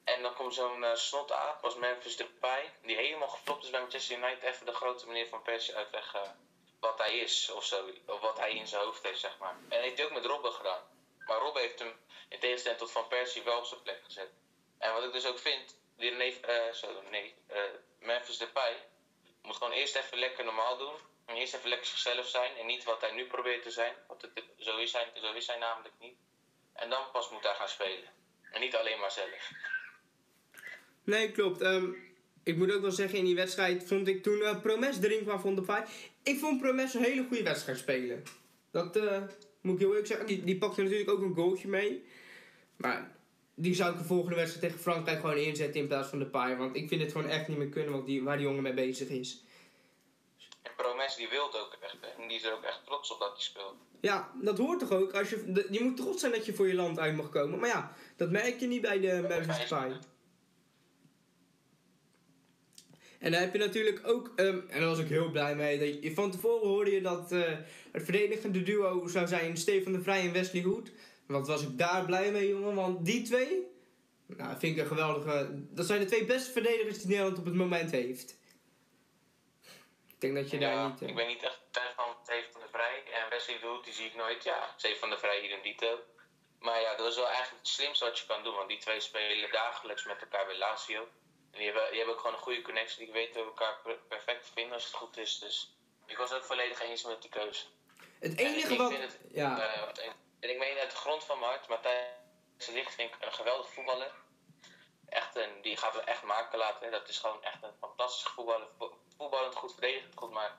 En 0.05 0.21
dan 0.21 0.33
komt 0.33 0.53
zo'n 0.53 0.83
eh, 0.83 0.95
snot 0.95 1.31
aan, 1.31 1.57
was 1.61 1.75
Memphis 1.75 2.15
Depay, 2.15 2.71
die 2.81 2.95
helemaal 2.95 3.27
geflopt 3.27 3.63
is 3.63 3.69
bij 3.69 3.79
Manchester 3.79 4.17
United. 4.17 4.43
Even 4.43 4.65
de 4.65 4.73
grote 4.73 5.07
meneer 5.07 5.27
van 5.27 5.41
Persie 5.41 5.75
uitleggen 5.75 6.49
wat 6.79 6.97
hij 6.97 7.17
is 7.17 7.49
of 7.49 7.63
zo, 7.65 7.89
of 8.05 8.19
wat 8.19 8.37
hij 8.39 8.51
in 8.51 8.67
zijn 8.67 8.83
hoofd 8.83 9.03
heeft, 9.03 9.19
zeg 9.19 9.37
maar. 9.37 9.55
En 9.69 9.81
heeft 9.81 9.97
hij 9.97 10.05
ook 10.05 10.13
met 10.13 10.25
Robben 10.25 10.51
gedaan. 10.51 10.81
Maar 11.25 11.39
Robben 11.39 11.61
heeft 11.61 11.79
hem 11.79 11.93
in 12.29 12.39
tegenstelling 12.39 12.79
tot 12.79 12.91
Van 12.91 13.07
Persie 13.07 13.43
wel 13.43 13.57
op 13.57 13.65
zijn 13.65 13.81
plek 13.81 13.99
gezet. 14.03 14.29
En 14.77 14.93
wat 14.93 15.03
ik 15.03 15.11
dus 15.11 15.27
ook 15.27 15.39
vind, 15.39 15.77
die 15.97 16.09
René, 16.09 16.23
eh, 16.23 16.73
zo, 16.73 17.01
nee, 17.11 17.35
eh, 17.47 17.59
Memphis 17.99 18.37
Depay 18.37 18.73
moet 19.41 19.55
gewoon 19.55 19.73
eerst 19.73 19.95
even 19.95 20.19
lekker 20.19 20.45
normaal 20.45 20.77
doen. 20.77 20.95
En 21.25 21.35
eerst 21.35 21.53
even 21.53 21.69
lekker 21.69 21.87
zichzelf 21.87 22.27
zijn 22.27 22.55
en 22.57 22.65
niet 22.65 22.83
wat 22.83 23.01
hij 23.01 23.11
nu 23.11 23.25
probeert 23.25 23.63
te 23.63 23.71
zijn. 23.71 23.93
Want 24.07 24.21
het, 24.21 24.43
zo, 24.57 24.77
is 24.77 24.93
hij, 24.93 25.11
zo 25.13 25.33
is 25.33 25.47
hij 25.47 25.57
namelijk 25.57 25.93
niet. 25.99 26.17
En 26.73 26.89
dan 26.89 27.11
pas 27.11 27.29
moet 27.29 27.43
hij 27.43 27.53
gaan 27.53 27.69
spelen. 27.69 28.09
En 28.51 28.61
niet 28.61 28.75
alleen 28.75 28.99
maar 28.99 29.11
zelf. 29.11 29.51
Nee, 31.03 31.31
klopt. 31.31 31.61
Ehm, 31.61 31.91
ik 32.43 32.55
moet 32.55 32.73
ook 32.73 32.81
wel 32.81 32.91
zeggen, 32.91 33.17
in 33.17 33.25
die 33.25 33.35
wedstrijd 33.35 33.87
vond 33.87 34.07
ik 34.07 34.23
toen 34.23 34.41
eh, 34.41 34.61
Promes 34.61 35.01
erin 35.01 35.23
kwam 35.23 35.39
van 35.39 35.55
Depay. 35.55 35.85
Ik 36.23 36.39
vond 36.39 36.61
Promes 36.61 36.93
een 36.93 37.03
hele 37.03 37.25
goede 37.27 37.43
wedstrijd 37.43 37.77
spelen. 37.77 38.23
Dat 38.71 38.95
eh, 38.95 39.23
moet 39.65 39.73
ik 39.73 39.79
heel 39.79 39.89
eerlijk 39.89 40.07
zeggen. 40.07 40.27
Die, 40.27 40.43
die 40.43 40.57
pakte 40.57 40.81
natuurlijk 40.81 41.09
ook 41.09 41.21
een 41.21 41.33
goaltje 41.33 41.67
mee. 41.67 42.03
Maar 42.75 43.15
die 43.53 43.73
zou 43.75 43.91
ik 43.91 43.97
de 43.97 44.03
volgende 44.03 44.35
wedstrijd 44.35 44.65
tegen 44.65 44.79
Frankrijk 44.83 45.19
gewoon 45.19 45.37
inzetten 45.37 45.81
in 45.81 45.87
plaats 45.87 46.09
van 46.09 46.19
Depay. 46.19 46.57
Want 46.57 46.75
ik 46.75 46.87
vind 46.87 47.01
het 47.01 47.11
gewoon 47.11 47.27
echt 47.29 47.47
niet 47.47 47.57
meer 47.57 47.69
kunnen 47.69 47.91
wat 47.93 48.05
die, 48.05 48.23
waar 48.23 48.37
die 48.37 48.45
jongen 48.45 48.63
mee 48.63 48.73
bezig 48.73 49.09
is. 49.09 49.43
En 50.61 50.71
Promes 50.77 51.15
die 51.15 51.27
wil 51.29 51.45
het 51.45 51.55
ook 51.61 51.77
echt. 51.81 51.97
hè. 52.01 52.21
En 52.21 52.27
die 52.27 52.37
is 52.37 52.43
er 52.43 52.53
ook 52.53 52.63
echt 52.63 52.81
trots 52.85 53.11
op 53.11 53.19
dat 53.19 53.31
hij 53.33 53.41
speelt. 53.41 53.75
Ja, 54.01 54.31
dat 54.41 54.57
hoort 54.57 54.79
toch 54.79 54.91
ook. 54.91 55.13
Als 55.13 55.29
je, 55.29 55.51
de- 55.51 55.67
je 55.71 55.83
moet 55.83 55.97
trots 55.97 56.19
zijn 56.19 56.31
dat 56.31 56.45
je 56.45 56.53
voor 56.53 56.67
je 56.67 56.73
land 56.75 56.99
uit 56.99 57.15
mag 57.15 57.29
komen. 57.29 57.59
Maar 57.59 57.69
ja, 57.69 57.95
dat 58.15 58.31
merk 58.31 58.59
je 58.59 58.67
niet 58.67 58.81
bij 58.81 58.99
de 58.99 59.25
Memphis 59.27 59.57
Depay. 59.69 59.97
En 63.25 63.31
dan 63.31 63.41
heb 63.41 63.53
je 63.53 63.59
natuurlijk 63.59 64.07
ook, 64.07 64.31
ehm, 64.35 64.59
en 64.67 64.79
daar 64.79 64.89
was 64.89 64.99
ik 64.99 65.07
heel 65.07 65.29
blij 65.29 65.55
mee, 65.55 65.79
dat 65.79 66.03
je, 66.03 66.13
van 66.13 66.31
tevoren 66.31 66.67
hoorde 66.67 66.91
je 66.91 67.01
dat 67.01 67.31
eh, 67.31 67.41
het 67.91 68.03
verdedigende 68.03 68.63
duo 68.63 69.07
zou 69.07 69.27
zijn 69.27 69.57
Stefan 69.57 69.91
de 69.91 70.01
Vrij 70.01 70.21
en 70.21 70.31
Wesley 70.31 70.61
Hoed. 70.61 70.91
Wat 71.27 71.47
was 71.47 71.61
ik 71.61 71.77
daar 71.77 72.05
blij 72.05 72.31
mee, 72.31 72.47
jongen, 72.47 72.75
want 72.75 73.05
die 73.05 73.21
twee, 73.21 73.67
nou, 74.25 74.59
vind 74.59 74.75
ik 74.75 74.81
een 74.81 74.87
geweldige, 74.87 75.49
dat 75.51 75.85
zijn 75.85 75.99
de 75.99 76.05
twee 76.05 76.25
beste 76.25 76.51
verdedigers 76.51 76.97
die 76.97 77.07
Nederland 77.07 77.37
op 77.37 77.45
het 77.45 77.53
moment 77.53 77.91
heeft. 77.91 78.37
Ik 80.07 80.21
denk 80.21 80.35
dat 80.35 80.49
je 80.49 80.57
daar 80.57 80.73
Ja, 80.73 80.87
niet... 80.87 81.01
eh, 81.01 81.07
ik 81.07 81.15
ben 81.15 81.27
niet 81.27 81.43
echt 81.43 81.59
fan 81.71 81.91
van 81.95 82.15
Steve 82.23 82.47
van 82.51 82.61
der 82.61 82.69
Vrij. 82.69 83.03
En 83.13 83.29
Wesley 83.29 83.59
Doet, 83.59 83.83
die 83.85 83.93
zie 83.93 84.05
ik 84.05 84.15
nooit. 84.15 84.43
Ja, 84.43 84.73
Steve 84.77 84.99
van 84.99 85.09
der 85.09 85.19
Vrij 85.19 85.39
hier 85.41 85.51
in 85.51 85.63
dito. 85.63 85.99
Maar 86.59 86.81
ja, 86.81 86.95
dat 86.95 87.07
is 87.07 87.15
wel 87.15 87.27
eigenlijk 87.27 87.57
het 87.57 87.67
slimste 87.67 88.05
wat 88.05 88.19
je 88.19 88.25
kan 88.25 88.43
doen. 88.43 88.55
Want 88.55 88.69
die 88.69 88.77
twee 88.77 88.99
spelen 88.99 89.51
dagelijks 89.51 90.05
met 90.05 90.21
elkaar 90.21 90.45
bij 90.45 90.57
Lazio. 90.57 91.07
En 91.55 91.61
die 91.61 91.69
hebben, 91.71 91.87
die 91.89 91.97
hebben 91.97 92.15
ook 92.15 92.21
gewoon 92.21 92.35
een 92.35 92.41
goede 92.41 92.61
connectie. 92.61 93.03
Die 93.05 93.13
weten 93.13 93.41
elkaar 93.43 93.79
per- 93.83 93.99
perfect 94.07 94.49
vinden 94.53 94.73
als 94.73 94.85
het 94.85 94.93
goed 94.93 95.17
is. 95.17 95.39
Dus 95.39 95.75
ik 96.05 96.17
was 96.17 96.33
ook 96.33 96.43
volledig 96.43 96.81
eens 96.81 97.03
met 97.03 97.21
die 97.21 97.29
keuze. 97.31 97.65
Het 98.19 98.35
En 98.35 98.45
enige 98.45 98.71
ik 98.73 98.77
wat... 98.77 98.91
vind 98.91 99.03
het, 99.03 99.19
Ja, 99.31 99.59
eh, 99.59 100.07
en 100.39 100.49
ik 100.49 100.57
meen 100.57 100.77
uit 100.77 100.91
de 100.91 100.97
grond 100.97 101.23
van 101.23 101.39
mijn 101.39 101.51
hart, 101.51 101.67
Matthijs 101.67 102.05
de 102.57 102.71
Ligt 102.73 102.93
vind 102.93 103.13
ik 103.13 103.25
een 103.25 103.33
geweldig 103.33 103.69
voetballer. 103.73 104.11
Echt 105.09 105.35
een, 105.35 105.61
die 105.61 105.77
gaat 105.77 105.93
we 105.93 106.01
echt 106.01 106.23
maken 106.23 106.57
laten. 106.57 106.91
Dat 106.91 107.09
is 107.09 107.17
gewoon 107.17 107.43
echt 107.43 107.63
een 107.63 107.73
fantastische 107.79 108.29
voetballer. 108.33 108.67
Vo- 108.77 108.97
Voetballend 109.17 109.55
goed, 109.55 109.71
verdedigend 109.71 110.13
goed, 110.15 110.31
maar 110.31 110.57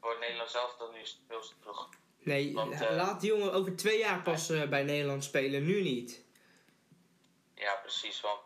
voor 0.00 0.10
het 0.10 0.20
Nederlands 0.20 0.52
zelf 0.52 0.76
dan 0.76 0.92
nu 0.92 1.00
is 1.00 1.10
het 1.10 1.20
veel 1.28 1.40
te 1.40 1.54
vroeg. 1.60 1.88
nee, 2.18 2.52
want, 2.54 2.80
eh, 2.80 2.96
laat 2.96 3.20
die 3.20 3.30
jongen 3.30 3.52
over 3.52 3.76
twee 3.76 3.98
jaar 3.98 4.22
pas 4.22 4.50
eh, 4.50 4.68
bij 4.68 4.82
Nederland 4.82 5.24
spelen, 5.24 5.64
nu 5.64 5.80
niet. 5.82 6.24
Ja, 7.54 7.74
precies, 7.74 8.20
want 8.20 8.40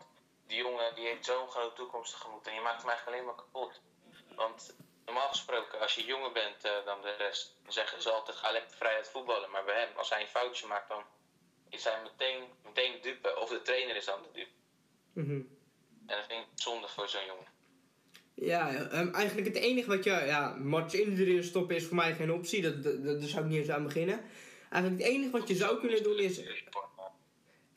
die 0.49 0.57
jongen 0.57 0.95
die 0.95 1.05
heeft 1.07 1.25
zo'n 1.25 1.47
grote 1.47 1.75
toekomst 1.75 2.11
tegemoet 2.11 2.47
en 2.47 2.53
je 2.53 2.61
maakt 2.61 2.81
hem 2.81 2.89
eigenlijk 2.89 3.17
alleen 3.17 3.27
maar 3.29 3.43
kapot. 3.43 3.81
Want 4.35 4.75
normaal 5.05 5.27
gesproken, 5.29 5.79
als 5.79 5.95
je 5.95 6.03
jonger 6.05 6.31
bent 6.31 6.63
eh, 6.63 6.71
dan 6.85 7.01
de 7.01 7.15
rest, 7.17 7.55
dan 7.63 7.73
zeggen 7.73 8.01
ze 8.01 8.09
altijd 8.11 8.37
ga 8.37 8.51
lekker 8.51 8.77
vrij 8.77 8.95
uit 8.95 9.09
voetballen. 9.09 9.49
Maar 9.51 9.63
bij 9.65 9.79
hem, 9.79 9.97
als 9.97 10.09
hij 10.09 10.21
een 10.21 10.27
foutje 10.37 10.67
maakt, 10.67 10.89
dan 10.89 11.03
is 11.69 11.83
hij 11.83 11.97
meteen, 12.03 12.43
meteen 12.63 13.01
dupe. 13.01 13.35
Of 13.41 13.49
de 13.49 13.61
trainer 13.61 13.95
is 13.95 14.05
dan 14.05 14.19
de 14.21 14.29
dupe. 14.33 14.55
Mhm. 15.13 15.41
En 16.07 16.15
dat 16.17 16.25
vind 16.27 16.41
ik 16.43 16.47
zonde 16.55 16.87
voor 16.87 17.09
zo'n 17.09 17.25
jongen. 17.25 17.47
Ja, 18.33 18.73
ehm, 18.73 19.13
eigenlijk 19.13 19.47
het 19.47 19.57
enige 19.63 19.89
wat 19.89 20.03
je... 20.03 20.11
Ja, 20.11 20.55
Mats 20.57 20.93
in 20.93 21.43
stoppen 21.43 21.75
is 21.75 21.85
voor 21.85 21.95
mij 21.95 22.15
geen 22.15 22.31
optie. 22.31 22.61
Dat, 22.61 22.83
dat, 22.83 23.03
dat- 23.05 23.19
daar 23.19 23.29
zou 23.29 23.43
ik 23.43 23.49
niet 23.49 23.59
eens 23.59 23.69
aan 23.69 23.83
beginnen. 23.83 24.25
Eigenlijk 24.69 25.03
het 25.03 25.11
enige 25.13 25.31
wat 25.31 25.47
je 25.47 25.55
zou 25.55 25.79
kunnen 25.79 26.03
doen 26.03 26.17
is... 26.17 26.41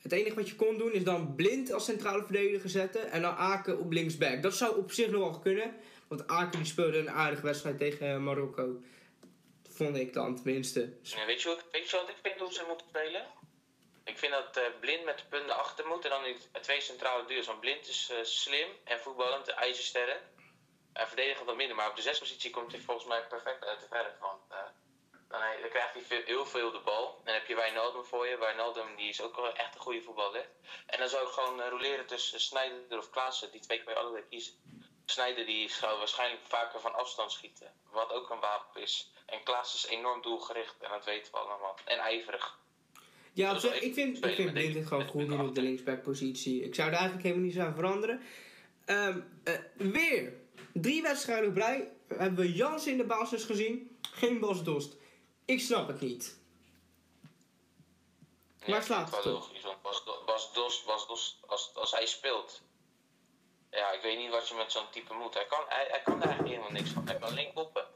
Het 0.03 0.11
enige 0.11 0.35
wat 0.35 0.49
je 0.49 0.55
kon 0.55 0.77
doen 0.77 0.91
is 0.91 1.03
dan 1.03 1.35
blind 1.35 1.71
als 1.71 1.85
centrale 1.85 2.23
verdediger 2.23 2.69
zetten 2.69 3.11
en 3.11 3.21
dan 3.21 3.35
Aken 3.35 3.79
op 3.79 3.91
linksback. 3.91 4.41
Dat 4.41 4.55
zou 4.55 4.77
op 4.77 4.91
zich 4.91 5.09
nog 5.09 5.21
wel 5.21 5.39
kunnen, 5.39 5.75
want 6.07 6.27
Aken 6.27 6.65
speelde 6.65 6.97
een 6.97 7.09
aardige 7.09 7.45
wedstrijd 7.45 7.77
tegen 7.77 8.23
Marokko. 8.23 8.81
Vond 9.69 9.97
ik 9.97 10.13
dan 10.13 10.35
tenminste. 10.35 10.97
Ja, 11.01 11.25
weet, 11.25 11.41
je 11.41 11.47
wat 11.47 12.09
ik 12.09 12.17
vind 12.21 12.39
hoe 12.39 12.53
ze 12.53 12.63
moeten 12.67 12.87
spelen? 12.87 13.25
Ik 14.03 14.17
vind 14.17 14.31
dat 14.31 14.57
eh, 14.57 14.63
Blind 14.79 15.05
met 15.05 15.17
de 15.17 15.25
punten 15.29 15.57
achter 15.57 15.87
moet 15.87 16.03
en 16.03 16.09
dan 16.09 16.23
die 16.23 16.37
twee 16.61 16.81
centrale 16.81 17.25
duels. 17.25 17.45
Want 17.45 17.59
Blind 17.59 17.87
is 17.87 18.09
eh, 18.11 18.23
slim 18.23 18.69
en 18.83 18.99
voetballend, 18.99 19.47
ijzersterren. 19.47 20.17
En 20.93 21.07
verdedigend 21.07 21.45
wat 21.45 21.55
minder, 21.55 21.75
maar 21.75 21.89
op 21.89 21.95
de 21.95 22.01
zespositie 22.01 22.49
komt 22.49 22.71
hij 22.71 22.81
volgens 22.81 23.07
mij 23.07 23.27
perfect 23.27 23.65
uit 23.65 23.79
de 23.79 23.87
verf. 23.89 24.19
Want 24.19 24.41
eh, 24.49 24.57
dan, 25.33 25.41
eh, 25.41 25.61
dan 25.61 25.69
krijgt 25.69 25.93
hij 25.93 26.01
veel- 26.11 26.25
heel 26.25 26.45
veel 26.45 26.71
de 26.71 26.81
bal. 26.85 27.05
En 27.17 27.25
dan 27.25 27.33
heb 27.33 27.47
je 27.47 27.55
Wijnaldum 27.55 28.03
voor 28.03 28.27
je. 28.27 28.37
Wijnaldum 28.37 28.89
die 28.95 29.09
is 29.09 29.21
ook 29.21 29.35
wel 29.35 29.53
echt 29.55 29.75
een 29.75 29.81
goede 29.81 30.01
voetballer. 30.01 30.45
En 30.85 30.99
dan 30.99 31.09
zou 31.09 31.21
ik 31.27 31.31
gewoon 31.37 31.61
eh, 31.61 31.69
roleren 31.69 32.05
tussen 32.05 32.39
Snijder 32.39 32.97
of 32.97 33.09
Klaassen. 33.09 33.51
Die 33.51 33.61
twee 33.61 33.83
kan 33.83 33.93
je 33.93 33.99
allebei 33.99 34.23
kiezen. 34.29 34.53
Snijder 35.05 35.45
die 35.45 35.69
zou 35.69 35.97
waarschijnlijk 35.97 36.41
vaker 36.47 36.79
van 36.79 36.93
afstand 36.95 37.31
schieten. 37.31 37.73
Wat 37.91 38.11
ook 38.11 38.29
een 38.29 38.39
wapen 38.39 38.81
is. 38.81 39.11
En 39.25 39.43
Klaas 39.43 39.73
is 39.75 39.87
enorm 39.87 40.21
doelgericht 40.21 40.75
en 40.79 40.89
dat 40.89 41.05
weten 41.05 41.31
we 41.31 41.37
allemaal. 41.37 41.77
En 41.85 41.97
ijverig. 41.97 42.59
Ja, 43.33 43.61
wel 43.61 43.73
ik 43.73 43.93
vind, 43.93 44.25
ik 44.25 44.35
vind 44.35 44.53
Blind 44.53 44.75
het 44.75 44.87
gewoon 44.87 45.07
goed 45.07 45.27
doen 45.27 45.47
op 45.47 45.55
de 45.55 45.61
linksbackpositie. 45.61 46.63
Ik 46.63 46.75
zou 46.75 46.87
er 46.87 46.93
eigenlijk 46.93 47.23
helemaal 47.23 47.45
niet 47.45 47.53
zo 47.55 47.61
aan 47.61 47.75
veranderen. 47.75 48.21
Ehm, 48.85 49.19
eh, 49.43 49.53
weer, 49.77 50.33
drie 50.73 51.01
wedstrijden 51.01 51.49
op 51.49 51.55
rij 51.55 51.91
hebben 52.07 52.35
we 52.45 52.53
Jans 52.53 52.87
in 52.87 52.97
de 52.97 53.05
basis 53.05 53.43
gezien. 53.43 53.97
Geen 54.01 54.39
Bas 54.39 54.63
Dost. 54.63 54.95
Ik 55.45 55.59
snap 55.59 55.87
het 55.87 56.01
niet. 56.01 56.37
Waar 58.67 58.77
ik 58.77 58.83
slaat 58.83 59.11
het 59.15 59.23
wel 59.23 59.35
op? 59.35 59.41
logisch, 59.41 59.61
want 59.63 59.81
Bas, 59.81 60.05
Do- 60.05 60.23
Bas 60.25 60.53
Dos, 60.53 60.83
Bas 60.83 61.07
Dos 61.07 61.39
als, 61.47 61.71
als 61.75 61.91
hij 61.91 62.05
speelt. 62.05 62.61
Ja, 63.71 63.91
ik 63.91 64.01
weet 64.01 64.17
niet 64.17 64.29
wat 64.29 64.47
je 64.47 64.55
met 64.55 64.71
zo'n 64.71 64.89
type 64.91 65.13
moet. 65.13 65.33
Hij 65.33 65.45
kan, 65.45 65.63
hij, 65.67 65.85
hij 65.89 66.01
kan 66.01 66.19
daar 66.19 66.27
eigenlijk 66.29 66.55
helemaal 66.55 66.81
niks 66.81 66.89
van. 66.89 67.07
Hij 67.07 67.17
kan 67.19 67.53
poppen. 67.53 67.87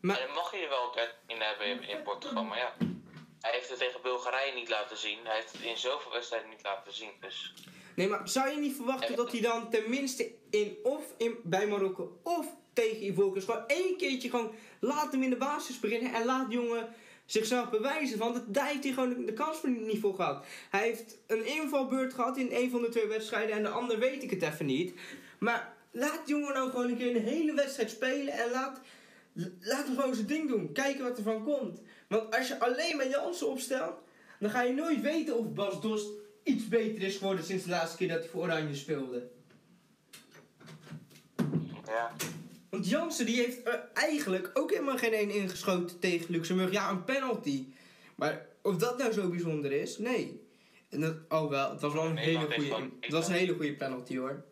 Maar 0.00 0.20
En 0.20 0.26
dan 0.26 0.34
mag 0.34 0.50
je 0.52 0.58
er 0.62 0.68
wel 0.68 0.90
bed 0.94 1.14
in 1.26 1.40
hebben 1.40 1.66
in, 1.66 1.82
in 1.82 2.02
Portugal, 2.02 2.44
maar 2.44 2.58
ja. 2.58 2.76
Hij 3.40 3.52
heeft 3.52 3.68
het 3.68 3.78
tegen 3.78 4.02
Bulgarije 4.02 4.52
niet 4.54 4.68
laten 4.68 4.96
zien. 4.96 5.18
Hij 5.26 5.34
heeft 5.34 5.52
het 5.52 5.60
in 5.60 5.76
zoveel 5.76 6.12
wedstrijden 6.12 6.48
niet 6.48 6.62
laten 6.62 6.92
zien. 6.92 7.12
Dus 7.20 7.52
Nee, 7.96 8.08
maar 8.08 8.28
zou 8.28 8.50
je 8.50 8.56
niet 8.56 8.76
verwachten 8.76 9.16
dat 9.16 9.32
hij 9.32 9.40
dan 9.40 9.70
tenminste 9.70 10.34
in 10.50 10.78
of 10.82 11.14
in, 11.16 11.40
bij 11.44 11.66
Marokko 11.66 12.20
of 12.22 12.46
tegen 12.72 13.06
Ivoorkust 13.06 13.46
gewoon 13.46 13.66
één 13.66 13.96
keertje 13.96 14.30
gewoon 14.30 14.52
laat 14.80 15.12
hem 15.12 15.22
in 15.22 15.30
de 15.30 15.36
basis 15.36 15.80
beginnen 15.80 16.14
en 16.14 16.24
laat 16.24 16.52
jongen 16.52 16.88
zichzelf 17.24 17.70
bewijzen. 17.70 18.18
Want 18.18 18.42
daar 18.46 18.66
heeft 18.66 18.84
hij 18.84 18.92
gewoon 18.92 19.26
de, 19.26 19.32
kans 19.32 19.58
niet 19.62 20.00
voor 20.00 20.14
gehad. 20.14 20.44
Hij 20.70 20.82
heeft 20.82 21.18
een 21.26 21.46
invalbeurt 21.46 22.14
gehad 22.14 22.36
in 22.36 22.48
een 22.50 22.70
van 22.70 22.82
de 22.82 22.88
twee 22.88 23.06
wedstrijden 23.06 23.56
en 23.56 23.62
de 23.62 23.68
ander 23.68 23.98
weet 23.98 24.22
ik 24.22 24.30
het 24.30 24.42
even 24.42 24.66
niet. 24.66 24.94
Maar 25.38 25.74
laat 25.90 26.20
jongen 26.26 26.54
nou 26.54 26.70
gewoon 26.70 26.88
een 26.88 26.96
keer 26.96 27.16
een 27.16 27.22
hele 27.22 27.54
wedstrijd 27.54 27.90
spelen 27.90 28.32
en 28.32 28.50
laat, 28.50 28.80
laat 29.60 29.86
hem 29.86 29.96
gewoon 29.96 30.14
zijn 30.14 30.26
ding 30.26 30.48
doen. 30.48 30.72
Kijken 30.72 31.04
wat 31.04 31.16
er 31.16 31.22
van 31.22 31.44
komt. 31.44 31.80
Want 32.08 32.36
als 32.36 32.48
je 32.48 32.60
alleen 32.60 32.96
maar 32.96 33.08
Jansen 33.08 33.48
opstelt, 33.48 33.94
dan 34.38 34.50
ga 34.50 34.62
je 34.62 34.72
nooit 34.72 35.00
weten 35.00 35.38
of 35.38 35.52
Bas 35.52 35.80
Dost 35.80 36.08
iets 36.42 36.68
beter 36.68 37.02
is 37.02 37.16
geworden 37.16 37.44
sinds 37.44 37.64
de 37.64 37.70
laatste 37.70 37.96
keer 37.96 38.08
dat 38.08 38.18
hij 38.18 38.28
voor 38.28 38.42
Oranje 38.42 38.74
speelde. 38.74 39.30
ja. 41.86 42.12
Want 42.72 42.88
Jansen 42.88 43.26
die 43.26 43.36
heeft 43.36 43.66
er 43.66 43.88
eigenlijk 43.94 44.50
ook 44.54 44.70
helemaal 44.70 44.96
geen 44.98 45.12
één 45.12 45.30
ingeschoten 45.30 45.98
tegen 45.98 46.30
Luxemburg. 46.30 46.72
Ja, 46.72 46.90
een 46.90 47.04
penalty. 47.04 47.66
Maar 48.14 48.46
of 48.62 48.76
dat 48.76 48.98
nou 48.98 49.12
zo 49.12 49.28
bijzonder 49.28 49.72
is, 49.72 49.98
nee. 49.98 50.48
En 50.90 51.00
dat, 51.00 51.14
oh 51.28 51.50
wel, 51.50 51.70
het 51.70 51.80
was 51.80 51.92
wel 51.92 52.04
een 52.04 52.16
hele 52.16 52.38
Nederland 52.38 52.70
goede, 52.70 52.90
het 53.00 53.12
was 53.12 53.28
een 53.28 53.34
hele 53.34 53.54
goede 53.54 53.74
penalty 53.76 54.18
hoor. 54.18 54.44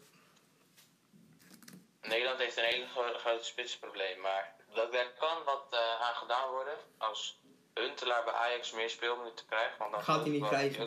Nederland 2.02 2.38
heeft 2.38 2.56
een 2.56 2.64
hele 2.64 2.86
gro- 2.86 3.18
grote 3.18 3.44
spitsprobleem. 3.44 4.20
Maar 4.20 4.54
dat, 4.74 4.92
daar 4.92 5.12
kan 5.18 5.44
wat 5.44 5.66
eh, 5.70 6.00
aan 6.08 6.14
gedaan 6.14 6.50
worden. 6.50 6.74
Als 6.98 7.39
Huntelaar 7.74 8.24
bij 8.24 8.32
Ajax 8.32 8.72
meer 8.72 8.90
speelminuten 8.90 9.46
krijgt. 9.46 9.78
Want 9.78 9.92
dan 9.92 10.02
Gaat 10.02 10.20
hij 10.22 10.30
niet 10.30 10.46
krijgen, 10.46 10.86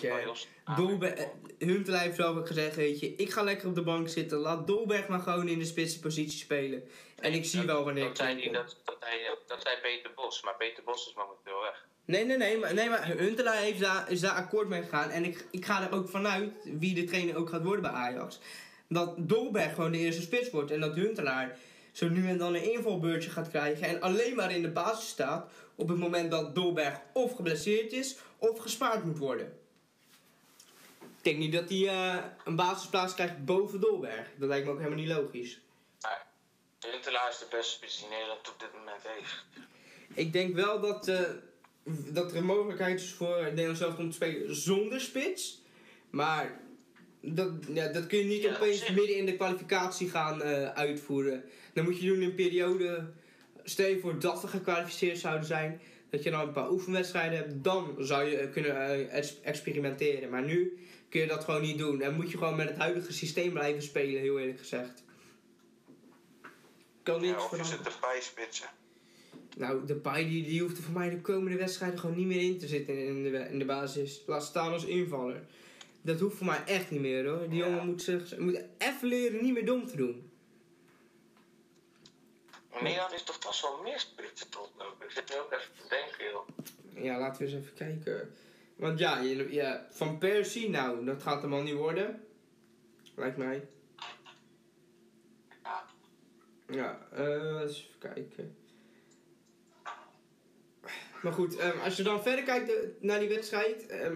Dolberg, 0.75 1.13
eh, 1.13 1.27
Huntelaar 1.59 2.01
heeft 2.01 2.15
zelf 2.15 2.37
ook 2.37 2.47
gezegd, 2.47 2.75
weet 2.75 2.99
je, 2.99 3.15
ik 3.15 3.31
ga 3.31 3.43
lekker 3.43 3.67
op 3.67 3.75
de 3.75 3.83
bank 3.83 4.09
zitten. 4.09 4.37
Laat 4.37 4.67
Dolberg 4.67 5.07
maar 5.07 5.19
gewoon 5.19 5.47
in 5.47 5.59
de 5.59 5.65
spitspositie 5.65 6.39
spelen. 6.39 6.83
En 7.19 7.33
ik 7.33 7.45
zie 7.45 7.57
Dat- 7.59 7.67
wel 7.75 7.83
wanneer 7.83 8.03
dat 8.03 8.11
ik 8.11 8.17
zei, 8.17 8.51
dat, 8.51 8.77
dat, 8.85 8.97
zei, 8.99 9.19
dat 9.47 9.61
zei 9.61 9.77
Peter 9.81 10.11
Bos, 10.15 10.43
maar 10.43 10.55
Peter 10.55 10.83
Bos 10.83 11.07
is 11.07 11.13
momenteel 11.13 11.61
weg. 11.61 11.85
Nee, 12.05 12.25
nee, 12.25 12.37
nee, 12.37 12.57
maar, 12.57 12.73
nee, 12.73 12.89
maar 12.89 13.07
Huntelaar 13.07 13.57
heeft 13.57 13.79
daar, 13.79 14.11
is 14.11 14.19
daar 14.19 14.35
akkoord 14.35 14.67
mee 14.67 14.81
gegaan. 14.81 15.09
En 15.09 15.23
ik, 15.25 15.45
ik 15.51 15.65
ga 15.65 15.83
er 15.83 15.93
ook 15.95 16.09
vanuit, 16.09 16.51
wie 16.63 16.93
de 16.95 17.03
trainer 17.03 17.35
ook 17.37 17.49
gaat 17.49 17.63
worden 17.63 17.81
bij 17.81 17.91
Ajax, 17.91 18.39
dat 18.89 19.13
Dolberg 19.17 19.73
gewoon 19.73 19.91
de 19.91 19.97
eerste 19.97 20.21
spits 20.21 20.49
wordt. 20.49 20.71
En 20.71 20.79
dat 20.79 20.95
Huntelaar 20.95 21.57
zo 21.91 22.09
nu 22.09 22.27
en 22.29 22.37
dan 22.37 22.53
een 22.53 22.71
invalbeurtje 22.71 23.29
gaat 23.29 23.49
krijgen. 23.49 23.87
En 23.87 24.01
alleen 24.01 24.35
maar 24.35 24.51
in 24.51 24.61
de 24.61 24.71
basis 24.71 25.09
staat 25.09 25.51
op 25.75 25.87
het 25.87 25.97
moment 25.97 26.31
dat 26.31 26.55
Dolberg 26.55 26.99
of 27.13 27.35
geblesseerd 27.35 27.91
is 27.91 28.15
of 28.37 28.59
gespaard 28.59 29.03
moet 29.03 29.17
worden. 29.17 29.57
Ik 30.99 31.29
denk 31.29 31.37
niet 31.37 31.53
dat 31.53 31.69
hij 31.69 31.87
eh, 31.87 32.23
een 32.45 32.55
basisplaats 32.55 33.13
krijgt 33.13 33.45
boven 33.45 33.79
Dolberg. 33.79 34.27
Dat 34.35 34.49
lijkt 34.49 34.65
me 34.65 34.71
ook 34.71 34.77
helemaal 34.77 34.99
niet 34.99 35.07
logisch. 35.07 35.61
Huntelaar 36.91 37.29
is 37.29 37.37
de 37.37 37.45
beste 37.49 37.71
spits 37.71 37.99
die 37.99 38.09
Nederland 38.09 38.49
op 38.49 38.59
dit 38.59 38.73
moment 38.73 39.01
heeft. 39.03 39.45
Ik 40.13 40.33
denk 40.33 40.55
wel 40.55 40.79
dat, 40.79 41.07
eh, 41.07 41.21
dat 41.85 42.31
er 42.31 42.37
een 42.37 42.45
mogelijkheid 42.45 42.99
is 42.99 43.13
voor 43.13 43.43
Nederland 43.43 43.77
zelf 43.77 43.97
om 43.97 44.09
te 44.09 44.15
spelen 44.15 44.55
zonder 44.55 45.01
spits. 45.01 45.61
Maar 46.09 46.59
dat, 47.21 47.51
ja, 47.73 47.87
dat 47.87 48.07
kun 48.07 48.17
je 48.17 48.23
niet 48.23 48.41
Ja, 48.41 48.55
opeens 48.55 48.89
midden 48.89 49.15
in 49.15 49.25
de 49.25 49.35
kwalificatie 49.35 50.09
gaan 50.09 50.41
eh, 50.41 50.69
uitvoeren. 50.69 51.43
Dan 51.73 51.83
moet 51.83 51.99
je 51.99 52.07
doen 52.07 52.21
in 52.21 52.29
een 52.29 52.35
periode. 52.35 53.13
Stel 53.63 53.87
je 53.87 53.99
voor 53.99 54.19
dat 54.19 54.41
we 54.41 54.47
gekwalificeerd 54.47 55.17
zouden 55.17 55.45
zijn. 55.45 55.81
Dat 56.09 56.23
je 56.23 56.31
dan 56.31 56.41
een 56.47 56.51
paar 56.53 56.71
oefenwedstrijden 56.71 57.37
hebt. 57.37 57.63
Dan 57.63 57.95
zou 57.99 58.23
je 58.29 58.37
eh, 58.37 58.51
kunnen 58.51 58.75
eh, 58.87 59.17
ex- 59.17 59.41
experimenteren. 59.41 60.29
Maar 60.29 60.43
nu 60.43 60.77
kun 61.09 61.21
je 61.21 61.27
dat 61.27 61.43
gewoon 61.43 61.61
niet 61.61 61.77
doen. 61.77 62.01
En 62.01 62.13
moet 62.15 62.31
je 62.31 62.37
gewoon 62.37 62.55
met 62.55 62.67
het 62.69 62.77
huidige 62.77 63.13
systeem 63.13 63.51
blijven 63.53 63.81
spelen, 63.83 64.21
heel 64.21 64.39
eerlijk 64.39 64.59
gezegd. 64.59 65.03
Kan 67.03 67.21
niks 67.21 67.33
Ja, 67.33 67.45
of 67.45 67.57
je 67.57 67.63
zit 67.63 67.77
erbij 67.77 68.19
spitsen. 68.21 68.67
Nou, 69.57 69.85
de 69.85 69.95
Pai 69.95 70.29
die, 70.29 70.43
die 70.43 70.61
hoeft 70.61 70.77
er 70.77 70.83
voor 70.83 70.93
mij 70.93 71.09
de 71.09 71.21
komende 71.21 71.57
wedstrijden 71.57 71.99
gewoon 71.99 72.15
niet 72.15 72.25
meer 72.27 72.41
in 72.41 72.57
te 72.59 72.67
zitten 72.67 73.05
in 73.05 73.23
de, 73.23 73.37
in 73.51 73.59
de 73.59 73.65
basis. 73.65 74.23
Laat 74.27 74.43
staan 74.43 74.71
als 74.71 74.85
invaller. 74.85 75.41
Dat 76.01 76.19
hoeft 76.19 76.37
voor 76.37 76.45
mij 76.45 76.63
echt 76.65 76.91
niet 76.91 76.99
meer 77.01 77.25
hoor. 77.27 77.49
Die 77.49 77.59
Ja. 77.59 77.67
jongen 77.69 77.85
moet, 77.85 78.01
zich, 78.01 78.37
moet 78.37 78.61
even 78.77 79.07
leren 79.07 79.43
niet 79.43 79.53
meer 79.53 79.65
dom 79.65 79.87
te 79.87 79.95
doen. 79.95 80.31
Nederland 82.83 83.13
is 83.13 83.23
toch 83.23 83.37
vast 83.39 83.61
wel 83.61 83.81
meer 83.81 83.99
spitsen 83.99 84.49
tot 84.49 84.71
nu. 84.77 85.05
Ik 85.05 85.11
zit 85.11 85.29
nu 85.29 85.35
ook 85.39 85.51
even 85.51 85.71
te 85.81 85.87
denken, 85.89 86.31
joh. 86.31 86.47
Ja, 87.03 87.19
laten 87.19 87.45
we 87.45 87.51
eens 87.51 87.63
even 87.63 87.73
kijken. 87.75 88.33
Want 88.75 88.99
ja, 88.99 89.19
je, 89.19 89.53
ja 89.53 89.87
Van 89.91 90.17
Persie, 90.17 90.69
nou, 90.69 91.05
dat 91.05 91.21
gaat 91.23 91.41
hem 91.41 91.53
al 91.53 91.61
niet 91.61 91.73
worden. 91.73 92.25
Lijkt 93.15 93.37
mij. 93.37 93.67
Ja. 95.63 95.83
Ja, 96.67 97.07
eh 97.11 97.61
eens 97.61 97.77
even 97.77 98.13
kijken. 98.13 98.57
Maar 101.23 101.33
goed, 101.33 101.57
ehm, 101.57 101.79
als 101.79 101.97
je 101.97 102.03
dan 102.03 102.21
verder 102.23 102.43
kijkt 102.45 102.69
eh, 102.69 102.75
naar 102.99 103.19
die 103.19 103.29
wedstrijd. 103.29 103.85
ehm, 103.87 104.15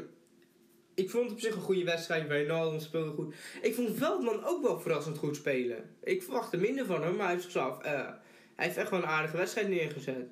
ik 0.93 1.09
vond 1.09 1.23
het 1.23 1.33
op 1.33 1.39
zich 1.39 1.55
een 1.55 1.61
goede 1.61 1.83
wedstrijd. 1.83 2.27
Wijnaldum 2.27 2.79
speelde 2.79 3.11
goed. 3.11 3.35
Ik 3.61 3.75
vond 3.75 3.97
Veldman 3.97 4.43
ook 4.43 4.61
wel 4.63 4.79
verrassend 4.79 5.17
goed 5.17 5.35
spelen. 5.35 5.95
Ik 6.03 6.23
verwachtte 6.23 6.57
minder 6.57 6.85
van 6.85 7.03
hem, 7.03 7.11
maar 7.15 7.25
hij 7.25 7.31
heeft 7.31 7.43
zichzelf... 7.43 7.81
eh, 7.81 8.09
hij 8.57 8.65
heeft 8.65 8.77
echt 8.77 8.89
wel 8.89 8.99
een 8.99 9.07
aardige 9.07 9.37
wedstrijd 9.37 9.67
neergezet. 9.67 10.27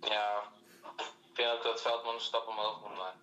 Ja, 0.00 0.52
ik 0.96 1.04
vind 1.32 1.50
ook 1.50 1.62
dat 1.62 1.82
Veldman 1.82 2.14
een 2.14 2.20
stap 2.20 2.46
omhoog 2.48 2.80
moet 2.80 2.96
maken. 2.96 3.20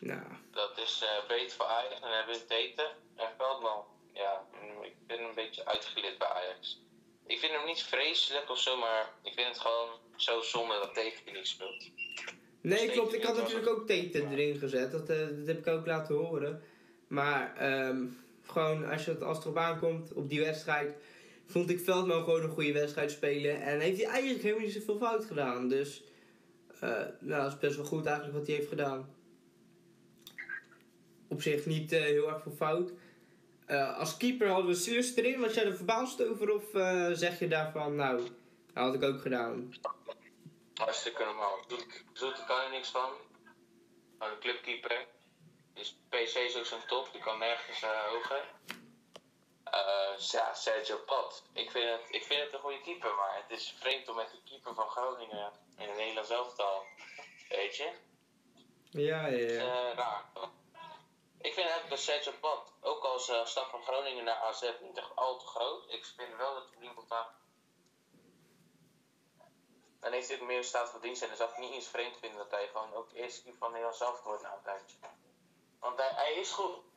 Nou, 0.00 0.22
Dat 0.50 0.78
is 0.78 1.02
eh 1.02 1.28
beter 1.28 1.56
voor 1.56 1.66
Ajax. 1.66 2.00
Dan 2.00 2.10
hebben 2.10 2.34
we 2.34 2.44
Teten 2.44 2.86
en 3.16 3.28
Veldman. 3.36 3.84
Ja, 4.12 4.46
ik 4.82 5.06
ben 5.06 5.20
een 5.22 5.34
beetje 5.34 5.66
uitgelid 5.66 6.18
bij 6.18 6.28
Ajax. 6.28 6.80
Ik 7.26 7.38
vind 7.38 7.52
hem 7.52 7.64
niet 7.66 7.82
vreselijk 7.82 8.50
of 8.50 8.58
zo, 8.58 8.76
maar 8.76 9.12
ik 9.22 9.32
vind 9.34 9.48
het 9.48 9.58
gewoon 9.58 9.88
zo 10.16 10.40
zonde 10.40 10.74
dat 10.74 10.94
Teten 10.94 11.32
niet 11.32 11.46
speelt. 11.46 11.90
Nee, 12.60 12.78
Steek 12.78 12.92
klopt. 12.92 13.14
Ik 13.14 13.22
had 13.22 13.36
natuurlijk 13.36 13.68
ook 13.68 13.86
Teten 13.86 14.32
erin 14.32 14.56
gezet. 14.56 14.92
Dat, 14.92 15.08
eh, 15.08 15.18
dat 15.18 15.46
heb 15.46 15.58
ik 15.58 15.66
ook 15.66 15.86
laten 15.86 16.14
horen. 16.14 16.64
Maar 17.06 17.56
ehm, 17.56 18.06
gewoon 18.42 18.90
als, 18.90 19.04
je 19.04 19.10
het, 19.10 19.22
als 19.22 19.36
het 19.36 19.46
erop 19.46 19.58
aankomt 19.58 20.12
op 20.12 20.28
die 20.28 20.40
wedstrijd... 20.40 20.94
vond 21.52 21.70
ik 21.70 21.80
Veldman 21.80 22.24
gewoon 22.24 22.42
een 22.42 22.50
goede 22.50 22.72
wedstrijd 22.72 23.10
spelen. 23.10 23.62
En 23.62 23.80
heeft 23.80 24.02
hij 24.02 24.10
eigenlijk 24.10 24.42
helemaal 24.42 24.64
niet 24.64 24.74
zoveel 24.74 24.98
fout 24.98 25.24
gedaan. 25.24 25.68
Dus 25.68 26.02
eh, 26.80 26.90
nou, 27.20 27.42
dat 27.42 27.52
is 27.52 27.58
best 27.58 27.76
wel 27.76 27.84
goed 27.84 28.06
eigenlijk 28.06 28.36
wat 28.38 28.46
hij 28.46 28.56
heeft 28.56 28.68
gedaan. 28.68 29.14
Op 31.28 31.42
zich 31.42 31.66
niet 31.66 31.92
eh, 31.92 32.00
heel 32.00 32.28
erg 32.28 32.42
veel 32.42 32.52
fout. 32.52 32.92
Eh, 33.66 33.98
als 33.98 34.16
keeper 34.16 34.48
hadden 34.48 34.66
we 34.66 34.74
Sears 34.74 35.16
erin. 35.16 35.40
Was 35.40 35.54
jij 35.54 35.64
er 35.64 35.76
verbaasd 35.76 36.28
over? 36.28 36.54
Of 36.54 36.64
zeg 37.16 37.38
je 37.38 37.48
daarvan, 37.48 37.94
nou, 37.94 38.16
dat 38.72 38.84
had 38.84 38.94
ik 38.94 39.02
ook 39.02 39.20
gedaan. 39.20 39.74
Hartstikke 40.74 41.24
normaal. 41.24 41.64
Zoet, 42.12 42.44
kan 42.46 42.60
er 42.60 42.70
niks 42.70 42.90
van. 42.90 43.10
Gewoon 44.18 44.32
een 44.32 44.40
clubkeeper. 44.40 45.06
Dus 45.74 45.96
PC 46.08 46.34
is 46.34 46.56
ook 46.56 46.64
zo'n 46.64 46.86
top, 46.86 47.08
die 47.12 47.20
kan 47.20 47.38
nergens 47.38 47.84
hoger. 48.10 48.44
Eh, 49.72 50.18
ja, 50.18 50.54
Sergio 50.54 50.96
Pat. 50.96 51.42
Ik 51.52 51.70
vind, 51.70 51.90
het, 51.90 52.14
ik 52.14 52.24
vind 52.24 52.40
het 52.40 52.52
een 52.52 52.60
goede 52.60 52.80
keeper, 52.80 53.14
maar 53.14 53.36
het 53.36 53.58
is 53.58 53.74
vreemd 53.78 54.08
om 54.08 54.16
met 54.16 54.30
de 54.30 54.42
keeper 54.44 54.74
van 54.74 54.88
Groningen 54.90 55.52
in 55.76 55.88
het 55.88 55.96
Nederlands 55.96 56.30
elftal. 56.30 56.84
Weet 57.48 57.76
je? 57.76 57.92
Ja, 58.90 59.26
ja, 59.26 59.30
Het 59.30 59.40
is, 59.40 59.56
ja. 59.56 59.90
eh, 59.90 59.96
raar. 59.96 60.24
Ik 61.40 61.54
vind 61.54 61.66
eigenlijk 61.68 61.88
dat 61.90 61.98
Sergio 61.98 62.32
Pat, 62.40 62.72
ook 62.80 63.04
als 63.04 63.28
eh, 63.28 63.44
stap 63.44 63.68
van 63.70 63.82
Groningen 63.82 64.24
naar 64.24 64.36
AZ, 64.36 64.72
niet 64.80 64.96
echt 64.98 65.16
al 65.16 65.38
te 65.38 65.46
groot. 65.46 65.92
Ik 65.92 66.04
vind 66.16 66.36
wel 66.36 66.54
dat 66.54 66.64
hij 66.74 66.82
iemand 66.88 67.08
daar. 67.08 67.28
Dan 70.00 70.12
heeft 70.12 70.28
hij 70.28 70.40
ook 70.40 70.46
meer 70.46 70.64
staat 70.64 70.90
van 70.90 71.00
dienst 71.00 71.22
en 71.22 71.28
dan 71.28 71.36
zou 71.36 71.50
ik 71.50 71.58
niet 71.58 71.72
eens 71.72 71.88
vreemd 71.88 72.18
vinden 72.18 72.38
dat 72.38 72.50
hij 72.50 72.66
gewoon 72.68 72.94
ook 72.94 73.12
eerst 73.12 73.42
keeper 73.42 73.58
van 73.58 73.70
Nederland 73.70 73.96
zelf 73.96 74.22
wordt 74.22 74.42
na 74.42 74.54
een 74.54 74.62
tijdje. 74.62 74.96
Want 75.80 75.98
hij, 75.98 76.10
hij 76.14 76.32
is 76.34 76.50
goed. 76.50 76.90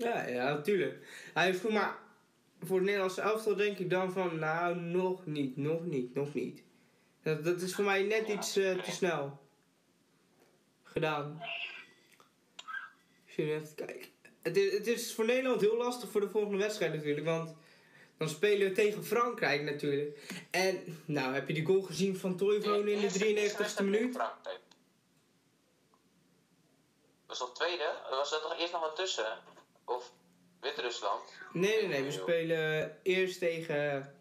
Ja, 0.00 0.26
ja, 0.26 0.54
natuurlijk. 0.54 1.06
Hij 1.34 1.48
is 1.48 1.58
goed, 1.58 1.72
maar 1.72 1.98
voor 2.60 2.76
het 2.76 2.84
Nederlandse 2.84 3.20
elftal 3.20 3.56
denk 3.56 3.78
ik 3.78 3.90
dan 3.90 4.12
van, 4.12 4.38
nou, 4.38 4.76
nog 4.76 5.26
niet, 5.26 5.56
nog 5.56 5.84
niet, 5.84 6.14
nog 6.14 6.34
niet. 6.34 6.62
Dat, 7.22 7.44
dat 7.44 7.60
is 7.60 7.74
voor 7.74 7.84
mij 7.84 8.02
net 8.02 8.26
Ja, 8.26 8.34
iets 8.34 8.56
eh, 8.56 8.78
te 8.78 8.90
snel 8.90 9.38
gedaan. 10.82 11.42
Je 13.26 13.54
even 13.54 13.74
kijken. 13.74 14.08
Het 14.42 14.56
is, 14.56 14.72
het 14.72 14.86
is 14.86 15.14
voor 15.14 15.24
Nederland 15.24 15.60
heel 15.60 15.76
lastig 15.76 16.10
voor 16.10 16.20
de 16.20 16.28
volgende 16.28 16.58
wedstrijd 16.58 16.94
natuurlijk, 16.94 17.26
want 17.26 17.54
dan 18.16 18.28
spelen 18.28 18.68
we 18.68 18.74
tegen 18.74 19.04
Frankrijk 19.04 19.62
natuurlijk. 19.62 20.18
En, 20.50 21.02
nou, 21.04 21.34
heb 21.34 21.48
je 21.48 21.54
die 21.54 21.64
goal 21.64 21.82
gezien 21.82 22.16
van 22.16 22.36
Toivonen 22.36 22.92
in 22.92 23.00
de 23.00 23.08
93ste 23.08 23.84
minuut? 23.84 24.16
Was 27.26 27.38
dat 27.38 27.54
tweede? 27.54 27.94
Was 28.10 28.32
er 28.32 28.40
toch 28.40 28.58
eerst 28.58 28.72
nog 28.72 28.80
wat 28.80 28.96
tussen? 28.96 29.38
Of 29.90 30.12
Wit-Rusland? 30.60 31.22
Nee, 31.52 31.76
nee, 31.76 31.86
nee. 31.88 32.02
We 32.02 32.10
spelen 32.10 32.98
eerst 33.02 33.38
tegen 33.38 34.14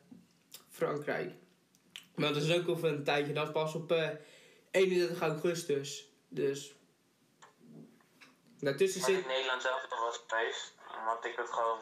Frankrijk. 0.69 1.33
Maar 2.15 2.33
dat 2.33 2.41
is 2.43 2.53
ook 2.53 2.67
over 2.69 2.89
een 2.89 3.03
tijdje. 3.03 3.33
Dat 3.33 3.45
is 3.47 3.53
pas 3.53 3.73
op 3.75 3.91
eh 3.91 4.09
31 4.71 5.21
augustus. 5.21 6.07
Dus. 6.27 6.75
Daartussen 8.59 9.01
zit. 9.01 9.21
in 9.21 9.27
Nederland 9.27 9.61
zelf 9.61 9.85
toch 9.89 9.99
was 9.99 10.23
geweest. 10.27 10.73
Want 11.05 11.25
ik 11.25 11.35
het 11.35 11.49
gewoon. 11.49 11.79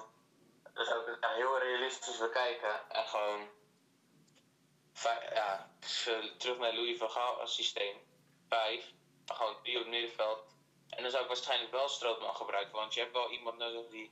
Dus 0.73 0.91
ook 0.93 1.17
ja, 1.21 1.34
heel 1.36 1.60
realistisch 1.60 2.17
bekijken. 2.17 2.89
En 2.89 3.06
gewoon. 3.08 3.47
Ja, 5.34 5.71
z- 5.80 6.34
terug 6.38 6.58
naar 6.58 6.73
Louis 6.76 6.97
van 6.97 7.10
Gaal 7.10 7.39
als 7.41 7.56
systeem. 7.56 7.95
Vijf. 8.50 8.91
Maar 9.28 9.36
gewoon 9.36 9.56
drie 9.63 9.76
op 9.78 9.82
het 9.82 9.91
middenveld. 9.91 10.39
En 10.89 11.02
dan 11.02 11.12
zou 11.12 11.21
ik 11.23 11.28
waarschijnlijk 11.28 11.71
wel 11.71 11.89
Strootman 11.89 12.36
gebruiken. 12.36 12.73
Want 12.73 12.93
je 12.93 13.00
hebt 13.00 13.13
wel 13.13 13.32
iemand 13.32 13.58
nodig 13.58 13.89
die 13.91 14.12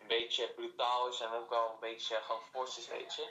een 0.00 0.06
beetje 0.08 0.52
brutaal 0.56 1.08
is. 1.08 1.20
En 1.20 1.32
ook 1.32 1.50
wel 1.50 1.70
een 1.72 1.80
beetje 1.80 2.20
gewoon 2.22 2.40
fors 2.52 2.78
is, 2.78 2.88
weet 2.88 3.14
je. 3.14 3.28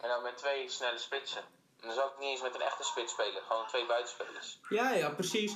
En 0.00 0.08
dan 0.08 0.22
met 0.22 0.36
twee 0.36 0.68
snelle 0.68 0.98
spitsen. 0.98 1.42
En 1.80 1.86
dan 1.86 1.92
zou 1.92 2.10
ik 2.10 2.18
niet 2.18 2.28
eens 2.28 2.42
met 2.42 2.54
een 2.54 2.60
echte 2.60 2.84
spits 2.84 3.12
spelen. 3.12 3.42
Gewoon 3.42 3.66
twee 3.66 3.86
buitenspelers. 3.86 4.60
Ja, 4.68 4.92
ja, 4.92 5.10
precies. 5.10 5.54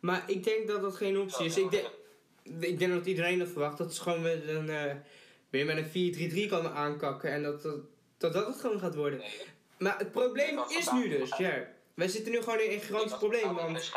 Maar 0.00 0.30
ik 0.30 0.44
denk 0.44 0.68
dat 0.68 0.82
dat 0.82 0.96
geen 0.96 1.18
optie 1.18 1.44
is. 1.44 1.56
Ik 1.56 1.70
denk, 1.70 1.88
ik 2.60 2.78
denk 2.78 2.92
dat 2.92 3.06
iedereen 3.06 3.38
dat 3.38 3.48
verwacht. 3.48 3.78
Dat 3.78 3.94
ze 3.94 4.02
gewoon 4.02 4.22
met 4.22 4.48
een, 4.48 4.70
eh, 4.70 4.94
weer 5.50 5.64
met 5.64 5.76
een 5.76 5.90
4-3-3 5.90 6.48
kan 6.48 6.68
aankakken. 6.68 7.32
En 7.32 7.42
dat 7.42 7.62
dat, 7.62 7.80
dat 8.18 8.32
dat 8.32 8.46
het 8.46 8.60
gewoon 8.60 8.80
gaat 8.80 8.94
worden. 8.94 9.18
Nee, 9.18 9.46
Maar 9.78 9.98
het 9.98 10.12
probleem 10.12 10.58
is 10.68 10.90
nu 10.90 11.08
dus, 11.08 11.36
ja. 11.36 11.68
Wij 11.94 12.08
zitten 12.08 12.32
nu 12.32 12.42
gewoon 12.42 12.60
in 12.60 12.72
een 12.72 12.80
groot 12.80 13.18
probleem. 13.18 13.54
Want... 13.54 13.92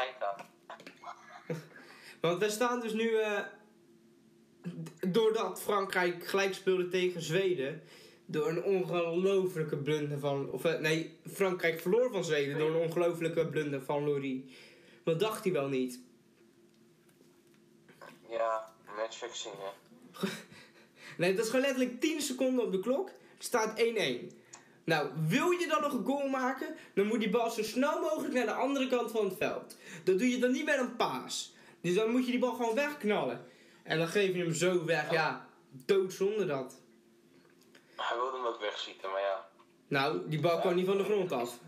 Want 2.24 2.40
we 2.40 2.50
staan 2.50 2.80
dus 2.80 2.94
nu, 2.94 3.16
eh, 3.16 3.40
doordat 5.08 5.62
Frankrijk 5.62 6.28
gelijk 6.28 6.54
speelde 6.54 6.88
tegen 6.88 7.22
Zweden, 7.22 7.84
door 8.26 8.48
een 8.48 8.64
ongelofelijke 8.64 9.78
blunder 9.78 10.20
van, 10.20 10.52
of 10.52 10.66
eh, 10.66 10.80
nee, 10.80 11.18
Frankrijk 11.34 11.80
verloor 11.80 12.12
van 12.12 12.24
Zweden 12.24 12.58
door 12.58 12.70
een 12.70 12.82
ongelofelijke 12.82 13.48
blunder 13.48 13.82
van 13.82 14.04
Laurie. 14.04 14.56
Wat 15.04 15.20
dacht 15.20 15.44
hij 15.44 15.54
wel 15.54 15.68
niet? 15.68 16.00
Ja, 18.30 18.74
matchfixing, 18.98 19.56
hè. 19.58 20.28
Nee, 21.18 21.34
dat 21.34 21.44
is 21.44 21.50
gewoon 21.50 21.66
letterlijk 21.66 22.02
10 22.02 22.22
seconden 22.22 22.66
op 22.66 22.72
de 22.72 22.80
klok, 22.80 23.08
er 23.08 23.14
staat 23.38 23.80
1-1. 23.80 23.84
Nou, 24.84 25.10
wil 25.28 25.52
je 25.52 25.68
dan 25.68 25.82
nog 25.82 25.94
een 25.94 26.06
goal 26.06 26.28
maken, 26.28 26.76
dan 26.94 27.08
moet 27.08 27.20
die 27.20 27.30
bal 27.30 27.50
zo 27.50 27.64
snel 27.64 28.02
mogelijk 28.02 28.34
naar 28.34 28.46
de 28.46 28.54
andere 28.54 28.88
kant 28.88 29.12
van 29.12 29.26
het 29.26 29.38
veld. 29.38 29.78
Dat 30.04 30.20
doe 30.20 30.30
je 30.30 30.40
dan 30.40 30.52
niet 30.52 30.66
met 30.66 30.80
een 30.80 30.96
paas. 30.96 31.53
Dus 31.84 31.96
dan 31.96 32.12
moet 32.12 32.26
je 32.26 32.32
die 32.32 32.40
bal 32.40 32.54
gewoon 32.54 32.76
wegknallen. 32.76 33.46
En 33.84 33.98
dan 33.98 34.08
geef 34.08 34.36
je 34.36 34.44
hem 34.44 34.54
zo 34.54 34.86
weg, 34.86 35.12
ja, 35.12 35.48
doodzonde 35.86 36.46
dat. 36.46 36.82
Hij 37.96 38.18
wilde 38.18 38.38
hem 38.38 38.46
ook 38.46 38.60
wegschieten, 38.60 39.12
maar 39.12 39.22
ja. 39.22 39.50
Nou, 39.88 40.30
die 40.30 40.40
bal 40.40 40.60
kwam 40.60 40.76
niet 40.76 40.86
van 40.86 40.98
de 40.98 41.04
grond 41.04 41.32
af. 41.32 41.60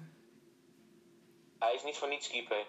Hij 1.60 1.76
is 1.76 1.84
niet 1.84 1.98
voor 1.98 2.08
niets 2.08 2.30
keeper. 2.30 2.66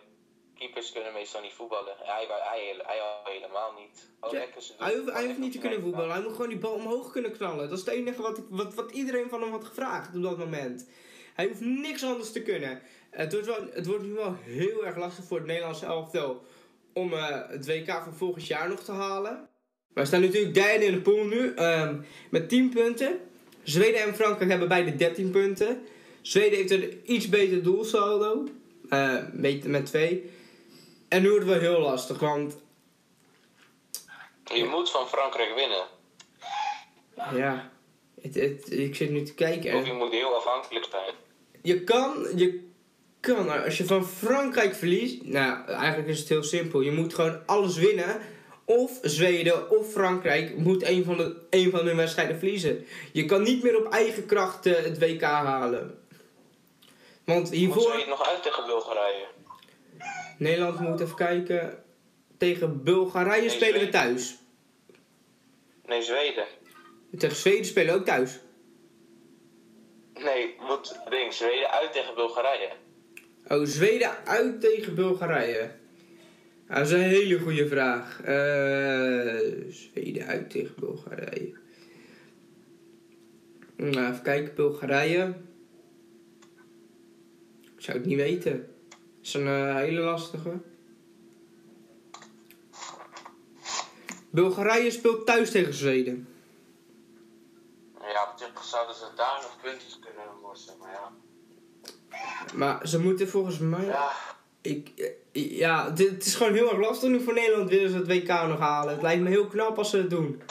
Keepers 0.54 0.92
kunnen 0.92 1.12
meestal 1.12 1.40
niet 1.40 1.52
voetballen. 1.52 1.94
Hij, 1.98 2.26
hij, 2.28 2.38
hij, 2.38 2.82
hij 2.86 3.00
al 3.00 3.32
helemaal 3.32 3.72
niet. 3.72 4.08
Ja, 4.20 4.30
lekker 4.30 4.62
hij, 4.78 4.96
hoeft, 4.96 5.12
hij 5.12 5.26
hoeft 5.26 5.38
niet 5.38 5.52
te 5.52 5.58
kunnen 5.58 5.80
voetballen. 5.80 6.12
Hij 6.12 6.22
moet 6.22 6.32
gewoon 6.32 6.48
die 6.48 6.58
bal 6.58 6.72
omhoog 6.72 7.10
kunnen 7.12 7.32
knallen. 7.32 7.68
Dat 7.68 7.78
is 7.78 7.84
het 7.84 7.94
enige 7.94 8.22
wat, 8.22 8.38
ik, 8.38 8.44
wat, 8.48 8.74
wat 8.74 8.90
iedereen 8.90 9.28
van 9.28 9.42
hem 9.42 9.50
had 9.50 9.64
gevraagd 9.64 10.16
op 10.16 10.22
dat 10.22 10.38
moment. 10.38 10.88
Hij 11.34 11.46
hoeft 11.46 11.60
niks 11.60 12.04
anders 12.04 12.32
te 12.32 12.42
kunnen. 12.42 12.82
Het 13.10 13.32
wordt, 13.32 13.46
wel, 13.46 13.66
het 13.72 13.86
wordt 13.86 14.04
nu 14.04 14.12
wel 14.12 14.34
heel 14.34 14.86
erg 14.86 14.96
lastig 14.96 15.24
voor 15.24 15.36
het 15.36 15.46
Nederlandse 15.46 15.86
elftal 15.86 16.44
om 16.96 17.12
eh, 17.12 17.40
het 17.48 17.66
WK 17.66 17.86
van 17.86 18.14
volgend 18.14 18.46
jaar 18.46 18.68
nog 18.68 18.80
te 18.80 18.92
halen. 18.92 19.48
Wij 19.94 20.04
staan 20.06 20.20
natuurlijk 20.20 20.54
derde 20.54 20.84
in 20.84 20.92
de 20.92 21.00
pool 21.00 21.24
nu 21.24 21.54
ehm, 21.54 21.96
met 22.30 22.48
10 22.48 22.70
punten. 22.70 23.20
Zweden 23.62 24.02
en 24.02 24.14
Frankrijk 24.14 24.50
hebben 24.50 24.68
beide 24.68 24.96
13 24.96 25.30
punten. 25.30 25.86
Zweden 26.22 26.58
heeft 26.58 26.70
een 26.70 27.00
iets 27.04 27.28
beter 27.28 27.62
doelsaldo. 27.62 28.44
eh, 28.88 29.22
met, 29.32 29.64
met 29.64 29.86
2. 29.86 30.30
En 31.08 31.22
nu 31.22 31.28
wordt 31.30 31.46
het 31.46 31.60
wel 31.60 31.70
heel 31.72 31.80
lastig, 31.80 32.18
want 32.18 32.56
Je 34.54 34.64
moet 34.64 34.90
van 34.90 35.08
Frankrijk 35.08 35.54
winnen. 35.54 35.86
Ja, 37.34 37.70
het, 38.20 38.34
het, 38.34 38.70
ik 38.72 38.94
zit 38.94 39.10
nu 39.10 39.22
te 39.22 39.34
kijken. 39.34 39.74
Of 39.74 39.86
je 39.86 39.92
moet 39.92 40.12
heel 40.12 40.34
afhankelijk 40.36 40.86
zijn. 40.90 41.14
je 41.62 41.84
kan, 41.84 42.26
je 42.36 42.68
kan, 43.34 43.64
als 43.64 43.78
je 43.78 43.84
van 43.84 44.06
Frankrijk 44.06 44.74
verliest, 44.74 45.22
nou, 45.22 45.68
eigenlijk 45.68 46.08
is 46.08 46.18
het 46.18 46.28
heel 46.28 46.42
simpel. 46.42 46.80
Je 46.80 46.92
moet 46.92 47.14
gewoon 47.14 47.46
alles 47.46 47.76
winnen. 47.76 48.20
Of 48.64 48.98
Zweden 49.02 49.70
of 49.70 49.92
Frankrijk 49.92 50.56
moet 50.56 50.82
een 50.82 51.04
van, 51.04 51.16
de, 51.16 51.36
een 51.50 51.70
van 51.70 51.86
hun 51.86 51.96
wedstrijden 51.96 52.38
verliezen. 52.38 52.86
Je 53.12 53.24
kan 53.24 53.42
niet 53.42 53.62
meer 53.62 53.76
op 53.76 53.92
eigen 53.92 54.26
kracht 54.26 54.66
eh, 54.66 54.74
het 54.74 54.98
WK 54.98 55.22
halen. 55.22 56.04
Want 57.24 57.40
Moet 57.40 57.50
hiervoor, 57.50 57.82
Zweden 57.82 58.08
nog 58.08 58.28
uit 58.28 58.42
tegen 58.42 58.66
Bulgarije? 58.66 59.26
Nederland 60.38 60.80
moet 60.80 61.00
even 61.00 61.16
kijken. 61.16 61.84
Tegen 62.38 62.82
Bulgarije 62.82 63.40
Nee, 63.40 63.50
spelen 63.50 63.80
we 63.80 63.88
thuis. 63.88 64.36
Nee, 65.86 66.02
Zweden. 66.02 66.44
Tegen 67.18 67.36
Zweden 67.36 67.64
spelen 67.64 67.94
we 67.94 68.00
ook 68.00 68.06
thuis. 68.06 68.38
Nee, 70.14 70.56
moet 70.60 71.00
ding, 71.10 71.32
Zweden 71.32 71.70
uit 71.70 71.92
tegen 71.92 72.14
Bulgarije. 72.14 72.70
Oh, 73.48 73.64
Zweden 73.64 74.24
uit 74.24 74.60
tegen 74.60 74.94
Bulgarije. 74.94 75.70
Dat 76.68 76.78
is 76.78 76.90
een 76.90 77.00
hele 77.00 77.38
goede 77.38 77.68
vraag. 77.68 78.20
Eh, 78.20 79.52
Zweden 79.68 80.26
uit 80.26 80.50
tegen 80.50 80.74
Bulgarije. 80.78 81.54
Nou, 83.76 84.12
even 84.12 84.22
kijken, 84.22 84.54
Bulgarije. 84.54 85.34
Ik 87.76 87.82
zou 87.82 87.98
het 87.98 88.06
niet 88.06 88.16
weten. 88.16 88.66
Dat 88.88 88.98
is 89.22 89.34
een 89.34 89.46
eh, 89.46 89.74
hele 89.74 90.00
lastige. 90.00 90.60
Bulgarije 94.30 94.90
speelt 94.90 95.26
thuis 95.26 95.50
tegen 95.50 95.74
Zweden. 95.74 96.28
Ja, 98.00 98.34
op 98.54 98.62
zouden 98.62 98.94
ze 98.94 99.06
daar 99.16 99.40
nog 99.42 99.60
puntjes 99.62 99.98
kunnen 99.98 100.40
worstelen, 100.40 100.78
maar 100.78 100.92
ja. 100.92 101.12
Maar 102.54 102.88
ze 102.88 103.00
moeten 103.00 103.28
volgens 103.28 103.58
mij... 103.58 103.84
Ja, 103.84 104.12
Ik, 104.60 104.88
eh, 104.96 105.10
ja, 105.58 105.90
dit, 105.90 106.10
het 106.10 106.26
is 106.26 106.34
gewoon 106.34 106.54
heel 106.54 106.70
erg 106.70 106.78
lastig 106.78 107.10
nu 107.10 107.20
voor 107.20 107.34
Nederland 107.34 107.70
willen 107.70 107.90
ze 107.90 107.96
het 107.96 108.06
WK 108.06 108.28
nog 108.28 108.58
halen. 108.58 108.92
Het 108.92 109.02
lijkt 109.02 109.22
me 109.22 109.28
heel 109.28 109.46
knap 109.46 109.78
als 109.78 109.90
ze 109.90 109.96
het 109.96 110.10
doen. 110.10 110.42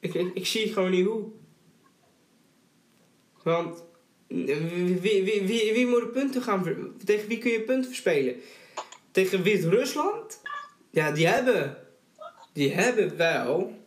Ik, 0.00 0.14
ik, 0.14 0.34
ik 0.34 0.46
zie 0.46 0.72
gewoon 0.72 0.90
niet 0.90 1.06
hoe. 1.06 1.24
Want 3.42 3.84
wie, 4.26 5.00
wie, 5.00 5.22
wie, 5.24 5.72
wie, 5.72 5.86
moet 5.86 6.00
de 6.00 6.08
punten 6.12 6.42
gaan 6.42 6.94
Tegen 7.04 7.28
wie 7.28 7.38
kun 7.38 7.50
je 7.50 7.60
punten 7.60 7.90
verspelen? 7.90 8.36
Tegen 9.10 9.42
Wit-Rusland? 9.42 10.40
Ja, 10.90 11.10
die 11.10 11.26
hebben. 11.26 11.76
Die 12.52 12.72
hebben 12.72 13.16
wel. 13.16 13.84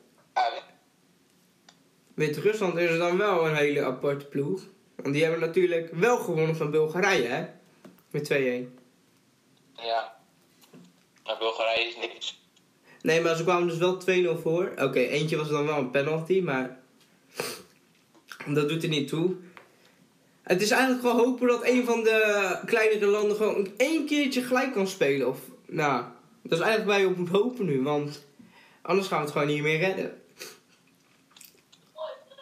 Wit-Rusland 2.13 2.77
is 2.77 2.97
dan 2.97 3.17
wel 3.17 3.47
een 3.47 3.55
hele 3.55 3.83
aparte 3.83 4.25
ploeg. 4.25 4.61
Want 5.01 5.13
die 5.13 5.23
hebben 5.23 5.41
natuurlijk 5.41 5.89
wel 5.93 6.17
gewonnen 6.17 6.55
van 6.55 6.71
Bulgarije, 6.71 7.27
hè? 7.27 7.45
Met 8.11 8.31
2-1. 8.33 8.35
Ja. 9.75 10.15
Maar 11.23 11.37
Bulgarije 11.37 11.87
is 11.87 11.95
niks. 11.95 12.41
Nee, 13.01 13.21
maar 13.21 13.35
ze 13.35 13.43
kwamen 13.43 13.67
dus 13.67 13.77
wel 13.77 14.37
2-0 14.37 14.41
voor. 14.41 14.71
Oké, 14.77 14.99
eentje 14.99 15.37
was 15.37 15.49
dan 15.49 15.65
wel 15.65 15.77
een 15.77 15.91
penalty, 15.91 16.41
maar 16.41 16.79
dat 18.45 18.69
doet 18.69 18.83
er 18.83 18.89
niet 18.89 19.07
toe. 19.07 19.35
Het 20.41 20.61
is 20.61 20.71
eigenlijk 20.71 21.01
gewoon 21.01 21.25
hopen 21.25 21.47
dat 21.47 21.67
een 21.67 21.85
van 21.85 22.03
de 22.03 22.59
kleinere 22.65 23.05
landen 23.05 23.37
gewoon 23.37 23.67
één 23.77 24.05
keertje 24.05 24.41
gelijk 24.41 24.73
kan 24.73 24.87
spelen. 24.87 25.27
Of, 25.27 25.39
nou, 25.65 26.03
dat 26.41 26.59
is 26.59 26.65
eigenlijk 26.65 26.91
waar 26.91 26.99
je 26.99 27.07
op 27.07 27.17
moet 27.17 27.29
hopen 27.29 27.65
nu, 27.65 27.81
want 27.81 28.25
anders 28.81 29.07
gaan 29.07 29.17
we 29.17 29.23
het 29.23 29.33
gewoon 29.33 29.47
niet 29.47 29.61
meer 29.61 29.79
redden. 29.79 30.18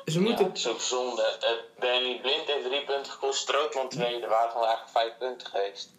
Ze 0.08 0.20
Ja, 0.20 0.26
moeten... 0.26 0.46
het 0.46 0.58
is 0.58 0.68
ook 0.68 0.80
zonde. 0.82 1.38
Uh, 1.44 1.82
Danny 1.82 2.20
Blind 2.22 2.46
heeft 2.46 2.66
drie 2.66 2.84
punten 2.84 3.12
gekost, 3.12 3.40
Strootman 3.40 3.90
twee. 3.90 4.22
Er 4.22 4.30
waren 4.30 4.52
gewoon 4.52 4.68
eigenlijk 4.68 4.98
vijf 4.98 5.18
punten 5.20 5.48
geweest. 5.48 5.90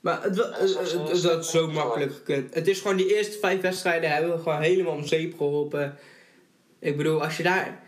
Maar 0.00 0.22
het, 0.22 0.36
Dat 0.36 0.58
het- 0.58 0.70
zo- 0.88 1.28
dat 1.28 1.44
is 1.44 1.50
zo 1.50 1.66
makkelijk 1.68 2.12
gekund. 2.14 2.54
Het 2.54 2.68
is 2.68 2.80
gewoon 2.80 2.96
die 2.96 3.14
eerste 3.16 3.38
vijf 3.38 3.60
wedstrijden 3.60 4.10
hebben 4.10 4.36
we 4.36 4.42
gewoon 4.42 4.60
helemaal 4.60 4.92
om 4.92 5.06
zeep 5.06 5.36
geholpen. 5.36 5.98
Ik 6.78 6.96
bedoel, 6.96 7.22
als 7.22 7.36
je 7.36 7.42
daar 7.42 7.82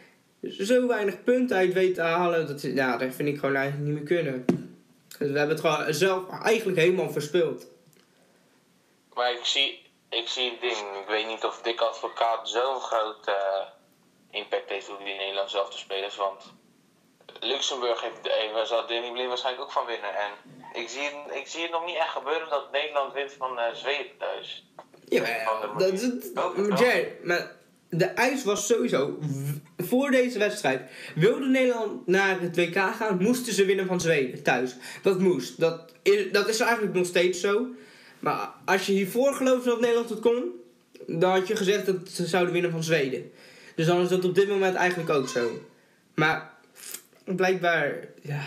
zo 0.58 0.86
weinig 0.86 1.22
punten 1.24 1.56
uit 1.56 1.72
weet 1.72 1.94
te 1.94 2.00
halen, 2.02 2.46
dat, 2.46 2.62
ja, 2.62 2.96
dat 2.96 3.14
vind 3.14 3.28
ik 3.28 3.38
gewoon 3.38 3.54
eigenlijk 3.54 3.86
niet 3.90 3.98
meer 3.98 4.06
kunnen. 4.20 4.44
Dus 5.18 5.30
we 5.30 5.38
hebben 5.38 5.56
het 5.56 5.60
gewoon 5.60 5.94
zelf 5.94 6.40
eigenlijk 6.42 6.78
helemaal 6.78 7.10
verspeeld. 7.10 7.66
Maar 9.14 9.32
ik 9.32 9.44
zie, 9.44 9.82
ik 10.10 10.28
zie 10.28 10.50
het 10.50 10.60
ding. 10.60 10.76
Ik 11.00 11.06
weet 11.08 11.26
niet 11.26 11.44
of 11.44 11.60
Dick 11.62 11.80
Advocaat 11.80 12.48
zo'n 12.48 12.80
groot 12.80 13.26
eh, 13.26 13.34
impact 14.42 14.68
heeft 14.70 14.88
op 14.90 14.98
die 15.04 15.14
Nederlandse 15.16 15.56
zelf 15.56 15.70
te 15.70 15.78
spelers. 15.78 16.16
Want 16.16 16.40
Luxemburg 17.40 18.00
heeft, 18.02 18.52
waar 18.52 18.66
zal 18.66 18.86
Danny 18.86 19.10
Blind 19.12 19.28
waarschijnlijk 19.28 19.64
ook 19.64 19.72
van 19.72 19.86
winnen. 19.86 20.10
En 20.24 20.30
ik 20.82 20.88
zie, 20.88 21.02
het- 21.02 21.36
ik 21.36 21.46
zie 21.46 21.62
het 21.62 21.70
nog 21.70 21.86
niet 21.86 21.96
echt 21.96 22.08
gebeuren 22.18 22.48
dat 22.50 22.72
Nederland 22.72 23.12
wint 23.12 23.32
van 23.38 23.58
eh, 23.58 23.74
Zweden 23.74 24.16
thuis. 24.18 24.66
Ja, 25.08 25.20
maar, 25.22 25.78
dat, 25.78 26.00
dat, 26.34 26.56
maar 26.56 26.78
maar 27.22 27.56
de 27.90 28.04
ijs 28.04 28.44
was 28.44 28.66
sowieso, 28.66 29.18
voor 29.76 30.10
deze 30.10 30.38
wedstrijd, 30.38 30.90
wilde 31.14 31.46
Nederland 31.46 32.06
naar 32.06 32.40
het 32.40 32.56
WK 32.56 32.76
gaan, 32.76 33.22
moesten 33.22 33.52
ze 33.52 33.64
winnen 33.64 33.86
van 33.86 34.00
Zweden 34.00 34.42
thuis. 34.42 34.76
Dat 35.02 35.18
moest. 35.18 35.60
Dat 35.60 35.92
is, 36.02 36.32
dat 36.32 36.48
is 36.48 36.60
eigenlijk 36.60 36.94
nog 36.94 37.06
steeds 37.06 37.40
zo. 37.40 37.66
Maar 38.18 38.50
als 38.64 38.86
je 38.86 38.92
hiervoor 38.92 39.34
geloofde 39.34 39.70
dat 39.70 39.80
Nederland 39.80 40.08
het 40.08 40.20
kon, 40.20 40.60
dan 41.06 41.30
had 41.30 41.48
je 41.48 41.56
gezegd 41.56 41.86
dat 41.86 41.96
ze 42.08 42.26
zouden 42.26 42.52
winnen 42.52 42.70
van 42.70 42.82
Zweden. 42.82 43.32
Dus 43.76 43.86
dan 43.86 44.02
is 44.02 44.08
dat 44.08 44.24
op 44.24 44.34
dit 44.34 44.48
moment 44.48 44.74
eigenlijk 44.74 45.10
ook 45.10 45.28
zo. 45.28 45.50
Maar 46.14 46.50
blijkbaar, 47.24 48.08
ja, 48.22 48.42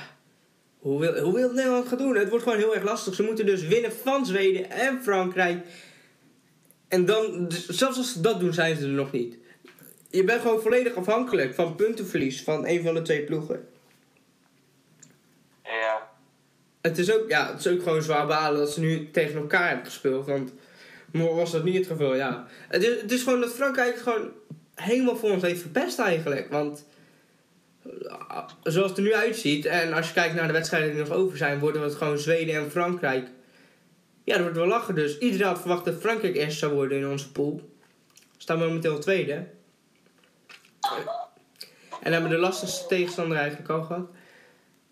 hoe 0.79 0.99
wil, 0.99 1.19
hoe 1.19 1.33
wil 1.33 1.51
Nederland 1.51 1.87
gaan 1.87 1.97
doen? 1.97 2.15
Het 2.15 2.29
wordt 2.29 2.43
gewoon 2.43 2.57
heel 2.57 2.75
erg 2.75 2.83
lastig. 2.83 3.15
Ze 3.15 3.23
moeten 3.23 3.45
dus 3.45 3.67
winnen 3.67 3.91
van 3.91 4.25
Zweden 4.25 4.69
en 4.69 4.99
Frankrijk. 5.03 5.65
En 6.87 7.05
dan, 7.05 7.47
dus 7.47 7.67
zelfs 7.67 7.97
als 7.97 8.13
ze 8.13 8.21
dat 8.21 8.39
doen, 8.39 8.53
zijn 8.53 8.75
ze 8.75 8.83
er 8.83 8.89
nog 8.89 9.11
niet. 9.11 9.37
Je 10.09 10.23
bent 10.23 10.41
gewoon 10.41 10.61
volledig 10.61 10.95
afhankelijk 10.95 11.53
van 11.53 11.75
puntenverlies 11.75 12.43
van 12.43 12.67
een 12.67 12.83
van 12.83 12.93
de 12.93 13.01
twee 13.01 13.23
ploegen. 13.23 13.67
Ja, 15.63 16.09
Het 16.81 16.97
is 16.97 17.13
ook, 17.13 17.29
ja, 17.29 17.51
het 17.51 17.65
is 17.65 17.71
ook 17.71 17.83
gewoon 17.83 18.01
zwaar 18.01 18.27
balen 18.27 18.59
dat 18.59 18.71
ze 18.73 18.79
nu 18.79 19.11
tegen 19.11 19.39
elkaar 19.39 19.67
hebben 19.67 19.85
gespeeld. 19.85 20.25
Want 20.25 20.53
was 21.11 21.51
dat 21.51 21.63
niet 21.63 21.75
het 21.75 21.87
geval, 21.87 22.15
ja. 22.15 22.47
Het 22.67 22.83
is, 22.83 23.01
het 23.01 23.11
is 23.11 23.23
gewoon 23.23 23.39
dat 23.39 23.53
Frankrijk 23.53 23.97
gewoon 23.97 24.31
helemaal 24.81 25.15
voor 25.15 25.31
ons 25.31 25.41
heeft 25.41 25.61
verpest 25.61 25.99
eigenlijk. 25.99 26.49
Want 26.49 26.85
eh, 27.83 28.47
zoals 28.63 28.89
het 28.89 28.97
er 28.97 29.03
nu 29.03 29.13
uitziet, 29.13 29.65
en 29.65 29.93
als 29.93 30.07
je 30.07 30.13
kijkt 30.13 30.35
naar 30.35 30.47
de 30.47 30.53
wedstrijden 30.53 30.89
die 30.89 30.99
nog 30.99 31.11
over 31.11 31.37
zijn, 31.37 31.59
worden 31.59 31.81
het 31.81 31.95
gewoon 31.95 32.17
Zweden 32.17 32.55
en 32.55 32.71
Frankrijk. 32.71 33.27
Ja, 34.23 34.33
dat 34.33 34.43
wordt 34.43 34.57
wel 34.57 34.67
lachen 34.67 34.95
dus. 34.95 35.17
Iedereen 35.17 35.47
had 35.47 35.59
verwacht 35.59 35.85
dat 35.85 35.99
Frankrijk 35.99 36.35
eerst 36.35 36.59
zou 36.59 36.73
worden 36.73 36.97
in 36.97 37.07
onze 37.07 37.31
pool. 37.31 37.69
We 38.15 38.21
staan 38.37 38.59
momenteel 38.59 38.99
tweede. 38.99 39.47
En 42.01 42.11
hebben 42.11 42.29
de 42.29 42.37
lastigste 42.37 42.87
tegenstander 42.87 43.37
eigenlijk 43.37 43.69
al 43.69 43.83
gehad. 43.83 44.09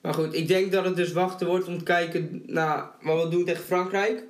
Maar 0.02 0.14
goed, 0.14 0.34
ik 0.34 0.48
denk 0.48 0.72
dat 0.72 0.86
het 0.86 0.96
dus 0.96 1.12
wachten 1.12 1.48
wordt 1.48 1.68
om 1.68 1.78
te 1.78 1.84
kijken 1.84 2.44
naar 2.46 2.90
wat 3.02 3.24
we 3.24 3.30
doen 3.30 3.46
tegen 3.46 3.64
Frankrijk. 3.64 4.24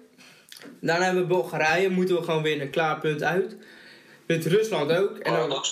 Daarna 0.80 1.06
hebben 1.06 1.22
we 1.22 1.28
Bulgarije, 1.28 1.90
moeten 1.90 2.16
we 2.16 2.24
gewoon 2.24 2.44
winnen. 2.44 2.70
Klaar, 2.70 3.00
punt 3.00 3.24
uit. 3.24 3.58
Met 4.28 4.46
Rusland 4.46 4.92
ook. 4.92 5.18
En 5.18 5.32
wat 5.38 5.50
dan, 5.50 5.58
ook. 5.58 5.66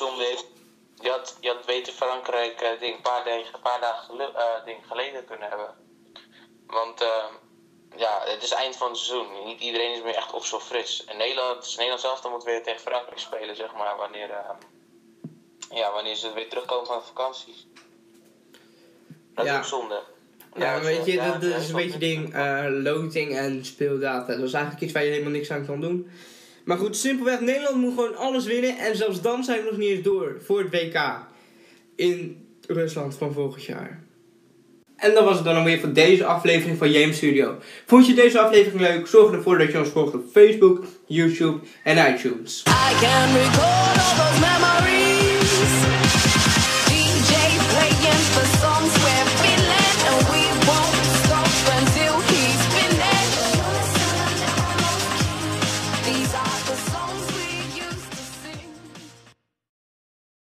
Je 1.02 1.10
had, 1.10 1.38
je 1.42 1.48
had 1.48 1.66
beter 1.66 1.94
Frankrijk 1.94 2.62
eh, 2.62 2.80
ding, 2.80 2.96
een 2.96 3.02
paar, 3.02 3.24
dagen- 3.26 3.54
een 3.54 3.62
paar 3.62 3.82
dagen 3.82 4.04
gelu- 4.06 4.34
eh, 4.36 4.66
ding 4.66 4.78
geleden 4.88 5.26
kunnen 5.26 5.50
hebben. 5.50 5.70
Want 6.68 7.02
eh, 7.02 7.26
ja, 7.98 8.22
het 8.26 8.44
is 8.44 8.52
eind 8.52 8.76
van 8.78 8.88
het 8.90 8.98
seizoen. 8.98 9.28
Niet 9.46 9.62
iedereen 9.62 9.94
is 9.96 10.02
meer 10.04 10.16
echt 10.16 10.34
op 10.34 10.46
zo 10.46 10.60
fris. 10.60 11.06
En 11.06 11.18
Nederland, 11.18 11.74
Nederland 11.76 12.02
zelf 12.02 12.22
dan 12.22 12.32
moet 12.32 12.44
weer 12.44 12.64
tegen 12.64 12.80
Frankrijk 12.82 13.20
spelen, 13.20 13.56
zeg 13.56 13.74
maar, 13.74 13.98
wanneer, 13.98 14.30
eh, 14.30 14.50
ja, 15.70 15.92
wanneer 15.94 16.16
ze 16.16 16.34
weer 16.34 16.50
terugkomen 16.50 16.86
van 16.86 17.04
vakanties. 17.04 17.68
Dat 19.36 19.46
Ja. 19.46 19.52
is 19.52 19.58
ook 19.58 19.66
zonde. 19.80 20.02
ja, 20.56 20.80
weet 20.82 21.06
je, 21.06 21.12
ja, 21.14 21.32
dat, 21.32 21.42
dat 21.42 21.62
is 21.62 21.70
een 21.70 21.76
beetje 21.76 21.98
ding. 22.00 22.34
eh 22.34 22.66
loting 22.70 23.36
en 23.38 23.66
speeldata. 23.66 24.36
Dat 24.36 24.44
is 24.48 24.54
eigenlijk 24.54 24.84
iets 24.84 24.94
waar 24.94 25.04
je 25.04 25.10
helemaal 25.12 25.32
niks 25.32 25.52
aan 25.52 25.66
kan 25.66 25.82
doen. 25.82 26.12
Maar 26.66 26.78
goed, 26.78 26.98
simpelweg, 26.98 27.40
Nederland 27.40 27.76
moet 27.76 27.94
gewoon 27.94 28.16
alles 28.16 28.46
winnen. 28.46 28.78
En 28.78 28.96
zelfs 28.96 29.22
dan 29.22 29.44
zijn 29.44 29.64
we 29.64 29.70
nog 29.70 29.78
niet 29.78 29.90
eens 29.90 30.04
door 30.04 30.38
voor 30.44 30.60
het 30.60 30.72
WK. 30.72 31.28
In 31.96 32.46
Rusland 32.68 33.16
van 33.16 33.34
volgend 33.34 33.64
jaar. 33.64 34.04
En 34.96 35.14
dat 35.14 35.24
was 35.24 35.36
het 35.36 35.46
dan 35.46 35.56
alweer 35.56 35.80
voor 35.80 35.94
deze 35.94 36.26
aflevering 36.26 36.78
van 36.78 36.92
JM 36.92 37.14
Studio. 37.14 37.58
Vond 37.86 38.08
je 38.08 38.14
deze 38.14 38.40
aflevering 38.40 38.82
leuk? 38.82 39.08
Zorg 39.08 39.32
ervoor 39.32 39.58
dat 39.58 39.72
je 39.72 39.80
ons 39.80 39.90
volgt 39.90 40.14
op 40.14 40.24
Facebook, 40.32 40.84
YouTube 41.06 41.60
en 41.84 42.14
iTunes. 42.14 42.64
I 42.68 42.96
can 43.00 43.34
recall 43.34 43.62
all 43.62 44.16
those 44.18 44.40
memories 44.40 45.15